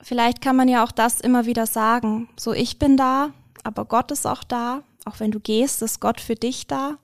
vielleicht 0.00 0.40
kann 0.40 0.56
man 0.56 0.68
ja 0.68 0.84
auch 0.84 0.92
das 0.92 1.20
immer 1.20 1.46
wieder 1.46 1.66
sagen. 1.66 2.28
So, 2.38 2.52
ich 2.52 2.78
bin 2.78 2.96
da, 2.96 3.30
aber 3.64 3.84
Gott 3.84 4.10
ist 4.10 4.26
auch 4.26 4.44
da. 4.44 4.82
Auch 5.04 5.20
wenn 5.20 5.30
du 5.30 5.40
gehst, 5.40 5.80
ist 5.82 6.00
Gott 6.00 6.20
für 6.20 6.34
dich 6.34 6.66
da. 6.66 6.98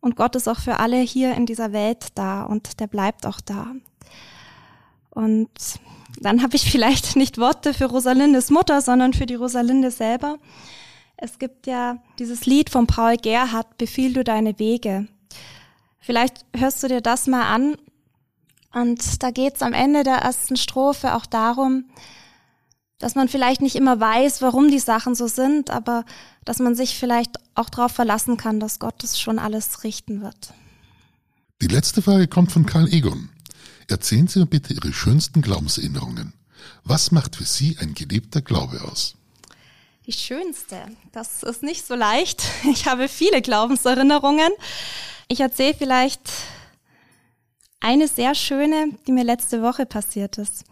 Und 0.00 0.16
Gott 0.16 0.36
ist 0.36 0.48
auch 0.48 0.58
für 0.58 0.78
alle 0.78 0.98
hier 0.98 1.34
in 1.34 1.46
dieser 1.46 1.72
Welt 1.72 2.08
da 2.14 2.44
und 2.44 2.80
der 2.80 2.86
bleibt 2.86 3.26
auch 3.26 3.40
da. 3.40 3.72
Und 5.10 5.50
dann 6.20 6.42
habe 6.42 6.56
ich 6.56 6.70
vielleicht 6.70 7.16
nicht 7.16 7.38
Worte 7.38 7.74
für 7.74 7.86
Rosalindes 7.86 8.50
Mutter, 8.50 8.80
sondern 8.80 9.12
für 9.12 9.26
die 9.26 9.34
Rosalinde 9.34 9.90
selber. 9.90 10.38
Es 11.16 11.38
gibt 11.38 11.66
ja 11.66 11.98
dieses 12.18 12.46
Lied 12.46 12.70
von 12.70 12.86
Paul 12.86 13.16
Gerhardt, 13.16 13.78
Befiehl 13.78 14.12
du 14.12 14.24
deine 14.24 14.58
Wege. 14.58 15.08
Vielleicht 16.00 16.44
hörst 16.54 16.82
du 16.82 16.88
dir 16.88 17.00
das 17.00 17.26
mal 17.26 17.52
an. 17.52 17.76
Und 18.72 19.22
da 19.22 19.30
geht 19.30 19.56
es 19.56 19.62
am 19.62 19.72
Ende 19.72 20.04
der 20.04 20.16
ersten 20.16 20.56
Strophe 20.56 21.14
auch 21.14 21.24
darum, 21.24 21.86
dass 22.98 23.14
man 23.14 23.28
vielleicht 23.28 23.62
nicht 23.62 23.76
immer 23.76 23.98
weiß, 24.00 24.42
warum 24.42 24.70
die 24.70 24.78
Sachen 24.78 25.14
so 25.14 25.26
sind, 25.26 25.70
aber 25.70 26.04
dass 26.44 26.58
man 26.58 26.74
sich 26.74 26.98
vielleicht 26.98 27.36
auch 27.54 27.70
darauf 27.70 27.92
verlassen 27.92 28.36
kann, 28.36 28.60
dass 28.60 28.78
Gott 28.78 29.02
es 29.02 29.18
schon 29.18 29.38
alles 29.38 29.84
richten 29.84 30.22
wird. 30.22 30.52
Die 31.62 31.68
letzte 31.68 32.02
Frage 32.02 32.28
kommt 32.28 32.52
von 32.52 32.66
Karl 32.66 32.92
Egon. 32.92 33.30
Erzählen 33.88 34.26
Sie 34.26 34.40
mir 34.40 34.46
bitte 34.46 34.74
Ihre 34.74 34.92
schönsten 34.92 35.42
Glaubenserinnerungen. 35.42 36.32
Was 36.84 37.12
macht 37.12 37.36
für 37.36 37.44
Sie 37.44 37.76
ein 37.80 37.94
gelebter 37.94 38.42
Glaube 38.42 38.82
aus? 38.82 39.14
Die 40.06 40.12
schönste, 40.12 40.86
das 41.12 41.42
ist 41.42 41.62
nicht 41.62 41.86
so 41.86 41.94
leicht. 41.94 42.42
Ich 42.64 42.86
habe 42.86 43.08
viele 43.08 43.42
Glaubenserinnerungen. 43.42 44.50
Ich 45.28 45.40
erzähle 45.40 45.74
vielleicht 45.74 46.20
eine 47.80 48.08
sehr 48.08 48.34
schöne, 48.34 48.90
die 49.06 49.12
mir 49.12 49.24
letzte 49.24 49.62
Woche 49.62 49.86
passiert 49.86 50.38
ist. 50.38 50.64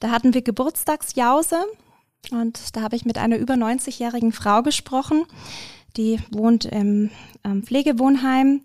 Da 0.00 0.10
hatten 0.10 0.32
wir 0.32 0.42
Geburtstagsjause 0.42 1.64
und 2.30 2.74
da 2.74 2.82
habe 2.82 2.96
ich 2.96 3.04
mit 3.04 3.18
einer 3.18 3.36
über 3.36 3.54
90-jährigen 3.54 4.32
Frau 4.32 4.62
gesprochen, 4.62 5.24
die 5.96 6.18
wohnt 6.30 6.64
im 6.64 7.10
ähm, 7.44 7.62
Pflegewohnheim 7.62 8.62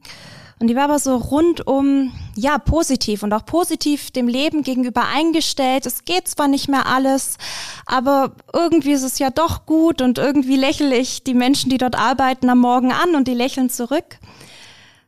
und 0.59 0.67
die 0.67 0.75
war 0.75 0.85
aber 0.85 0.97
so 0.97 1.15
rundum, 1.15 2.11
ja, 2.35 2.57
positiv 2.57 3.21
und 3.21 3.31
auch 3.31 3.45
positiv 3.45 4.09
dem 4.09 4.27
Leben 4.27 4.63
gegenüber 4.63 5.05
eingestellt. 5.05 5.85
Es 5.85 6.03
geht 6.03 6.27
zwar 6.27 6.47
nicht 6.47 6.67
mehr 6.67 6.87
alles, 6.87 7.37
aber 7.85 8.31
irgendwie 8.53 8.93
ist 8.93 9.03
es 9.03 9.19
ja 9.19 9.29
doch 9.29 9.67
gut 9.67 10.01
und 10.01 10.17
irgendwie 10.17 10.55
lächle 10.55 10.97
ich 10.97 11.23
die 11.23 11.35
Menschen, 11.35 11.69
die 11.69 11.77
dort 11.77 11.95
arbeiten, 11.95 12.49
am 12.49 12.59
Morgen 12.59 12.91
an 12.91 13.13
und 13.15 13.27
die 13.27 13.35
lächeln 13.35 13.69
zurück. 13.69 14.17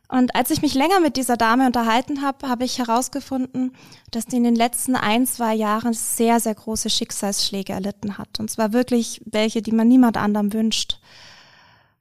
Und 0.06 0.34
als 0.34 0.50
ich 0.50 0.62
mich 0.62 0.74
länger 0.74 0.98
mit 1.00 1.16
dieser 1.16 1.36
Dame 1.36 1.66
unterhalten 1.66 2.22
habe, 2.22 2.48
habe 2.48 2.64
ich 2.64 2.78
herausgefunden, 2.78 3.74
dass 4.10 4.26
die 4.26 4.36
in 4.36 4.44
den 4.44 4.56
letzten 4.56 4.96
ein, 4.96 5.24
zwei 5.24 5.54
Jahren 5.54 5.94
sehr, 5.94 6.40
sehr 6.40 6.54
große 6.54 6.90
Schicksalsschläge 6.90 7.72
erlitten 7.72 8.18
hat. 8.18 8.40
Und 8.40 8.50
zwar 8.50 8.72
wirklich 8.72 9.20
welche, 9.24 9.62
die 9.62 9.70
man 9.70 9.86
niemand 9.86 10.16
anderem 10.16 10.52
wünscht. 10.52 10.98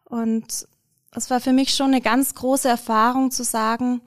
Und 0.06 0.68
es 1.12 1.30
war 1.30 1.40
für 1.40 1.54
mich 1.54 1.76
schon 1.76 1.88
eine 1.88 2.02
ganz 2.02 2.36
große 2.36 2.68
Erfahrung 2.68 3.32
zu 3.32 3.44
sagen, 3.44 4.02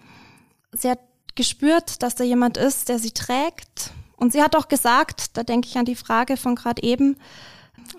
sie 0.73 0.91
hat 0.91 1.01
gespürt, 1.35 2.03
dass 2.03 2.15
da 2.15 2.25
jemand 2.25 2.57
ist, 2.57 2.88
der 2.88 2.99
sie 2.99 3.11
trägt. 3.11 3.91
Und 4.17 4.33
sie 4.33 4.43
hat 4.43 4.55
auch 4.55 4.69
gesagt, 4.69 5.37
da 5.37 5.43
denke 5.43 5.69
ich 5.69 5.77
an 5.77 5.85
die 5.85 5.97
Frage 5.97 6.37
von 6.37 6.55
gerade 6.55 6.83
eben, 6.83 7.17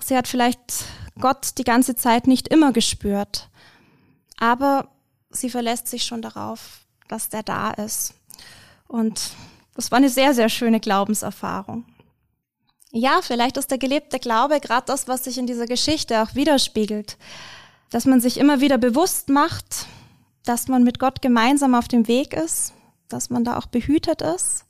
sie 0.02 0.16
hat 0.16 0.28
vielleicht 0.28 0.86
Gott 1.20 1.58
die 1.58 1.64
ganze 1.64 1.96
Zeit 1.96 2.28
nicht 2.28 2.48
immer 2.48 2.72
gespürt. 2.72 3.50
Aber 4.38 4.88
sie 5.30 5.50
verlässt 5.50 5.88
sich 5.88 6.06
schon 6.06 6.22
darauf, 6.22 6.86
dass 7.08 7.30
der 7.30 7.44
da 7.44 7.72
ist. 7.72 8.14
Und 8.88 9.32
das 9.76 9.92
war 9.92 9.98
eine 9.98 10.10
sehr, 10.10 10.34
sehr 10.34 10.50
schöne 10.50 10.80
Glaubenserfahrung. 10.80 11.86
Ja, 12.92 13.22
vielleicht 13.24 13.58
ist 13.58 13.72
der 13.72 13.80
gelebte 13.80 14.20
Glaube 14.20 14.60
gerade 14.60 14.86
das, 14.86 15.08
was 15.08 15.24
sich 15.24 15.38
in 15.38 15.48
dieser 15.48 15.66
Geschichte 15.66 16.22
auch 16.22 16.36
widerspiegelt. 16.36 17.18
Dass 17.94 18.06
man 18.06 18.20
sich 18.20 18.40
immer 18.40 18.60
wieder 18.60 18.80
bewusst 18.80 19.30
macht, 19.30 19.86
dass 20.44 20.68
man 20.68 20.84
mit 20.84 20.98
Gott 20.98 21.22
gemeinsam 21.22 21.76
auf 21.76 21.88
dem 21.88 22.08
Weg 22.08 22.34
ist, 22.34 22.74
dass 23.08 23.30
man 23.30 23.44
da 23.44 23.56
auch 23.56 23.68
behütet 23.68 24.24
ist. 24.24 24.66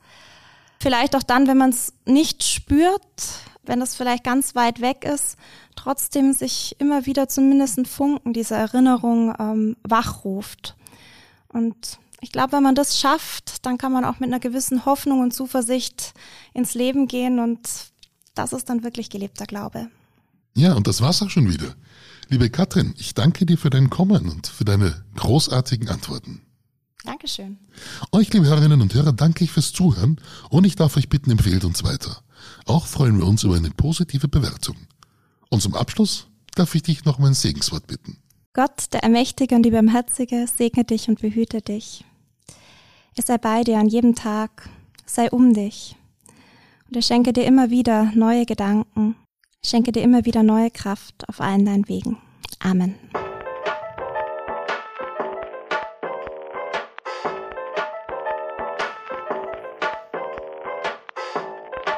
Vielleicht 0.81 1.15
auch 1.15 1.23
dann, 1.23 1.47
wenn 1.47 1.57
man 1.57 1.69
es 1.69 1.93
nicht 2.05 2.43
spürt, 2.43 3.01
wenn 3.63 3.81
es 3.81 3.95
vielleicht 3.95 4.25
ganz 4.25 4.55
weit 4.55 4.81
weg 4.81 5.05
ist, 5.05 5.37
trotzdem 5.77 6.33
sich 6.33 6.75
immer 6.79 7.05
wieder 7.05 7.29
zumindest 7.29 7.77
ein 7.77 7.85
Funken 7.85 8.33
dieser 8.33 8.57
Erinnerung 8.57 9.33
ähm, 9.39 9.77
wachruft. 9.83 10.75
Und 11.47 11.99
ich 12.19 12.33
glaube, 12.33 12.51
wenn 12.51 12.63
man 12.63 12.75
das 12.75 12.99
schafft, 12.99 13.65
dann 13.65 13.77
kann 13.77 13.93
man 13.93 14.03
auch 14.03 14.19
mit 14.19 14.27
einer 14.27 14.41
gewissen 14.41 14.83
Hoffnung 14.83 15.21
und 15.21 15.33
Zuversicht 15.33 16.13
ins 16.53 16.73
Leben 16.73 17.07
gehen 17.07 17.39
und 17.39 17.69
das 18.35 18.51
ist 18.51 18.67
dann 18.67 18.83
wirklich 18.83 19.09
gelebter 19.09 19.45
Glaube. 19.45 19.87
Ja, 20.55 20.73
und 20.73 20.87
das 20.87 20.99
war's 20.99 21.21
auch 21.21 21.29
schon 21.29 21.49
wieder. 21.49 21.73
Liebe 22.29 22.49
Katrin, 22.49 22.93
ich 22.97 23.13
danke 23.13 23.45
dir 23.45 23.57
für 23.57 23.69
dein 23.69 23.89
Kommen 23.89 24.29
und 24.29 24.47
für 24.47 24.65
deine 24.65 25.03
großartigen 25.15 25.89
Antworten. 25.89 26.41
Dankeschön. 27.03 27.57
Euch, 28.11 28.31
liebe 28.31 28.45
Hörerinnen 28.45 28.81
und 28.81 28.93
Hörer, 28.93 29.11
danke 29.11 29.43
ich 29.43 29.51
fürs 29.51 29.73
Zuhören 29.73 30.19
und 30.49 30.65
ich 30.65 30.75
darf 30.75 30.95
euch 30.95 31.09
bitten, 31.09 31.31
empfehlt 31.31 31.65
uns 31.65 31.83
weiter. 31.83 32.23
Auch 32.65 32.85
freuen 32.87 33.17
wir 33.17 33.27
uns 33.27 33.43
über 33.43 33.55
eine 33.55 33.71
positive 33.71 34.27
Bewertung. 34.27 34.77
Und 35.49 35.61
zum 35.61 35.75
Abschluss 35.75 36.27
darf 36.55 36.73
ich 36.75 36.83
dich 36.83 37.03
noch 37.03 37.19
um 37.19 37.25
ein 37.25 37.33
Segenswort 37.33 37.87
bitten. 37.87 38.17
Gott, 38.53 38.93
der 38.93 39.03
Ermächtige 39.03 39.55
und 39.55 39.63
die 39.63 39.71
Barmherzige, 39.71 40.45
segne 40.47 40.85
dich 40.85 41.09
und 41.09 41.19
behüte 41.19 41.61
dich. 41.61 42.05
Er 43.15 43.23
sei 43.23 43.37
bei 43.37 43.63
dir 43.63 43.79
an 43.79 43.89
jedem 43.89 44.15
Tag, 44.15 44.69
sei 45.05 45.29
um 45.29 45.53
dich. 45.53 45.95
Und 46.87 46.95
er 46.95 47.01
schenke 47.01 47.33
dir 47.33 47.45
immer 47.45 47.69
wieder 47.69 48.11
neue 48.15 48.45
Gedanken, 48.45 49.15
schenke 49.65 49.91
dir 49.91 50.03
immer 50.03 50.25
wieder 50.25 50.43
neue 50.43 50.71
Kraft 50.71 51.27
auf 51.27 51.41
allen 51.41 51.65
deinen 51.65 51.87
Wegen. 51.87 52.17
Amen. 52.59 52.95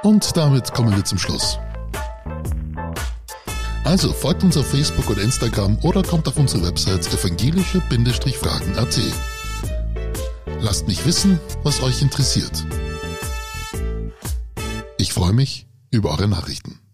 Und 0.04 0.38
damit 0.38 0.72
kommen 0.72 0.96
wir 0.96 1.04
zum 1.04 1.18
Schluss. 1.18 1.58
Also 3.84 4.14
folgt 4.14 4.44
uns 4.44 4.56
auf 4.56 4.68
Facebook 4.70 5.10
oder 5.10 5.24
Instagram 5.24 5.80
oder 5.82 6.04
kommt 6.04 6.28
auf 6.28 6.38
unsere 6.38 6.64
Website 6.68 7.08
evangelische-fragen.at. 7.12 9.00
Lasst 10.60 10.88
mich 10.88 11.06
wissen, 11.06 11.40
was 11.64 11.82
euch 11.82 12.04
interessiert. 12.04 12.66
Ich 15.00 15.12
freue 15.12 15.34
mich 15.34 15.66
über 15.90 16.12
eure 16.12 16.28
Nachrichten. 16.28 16.85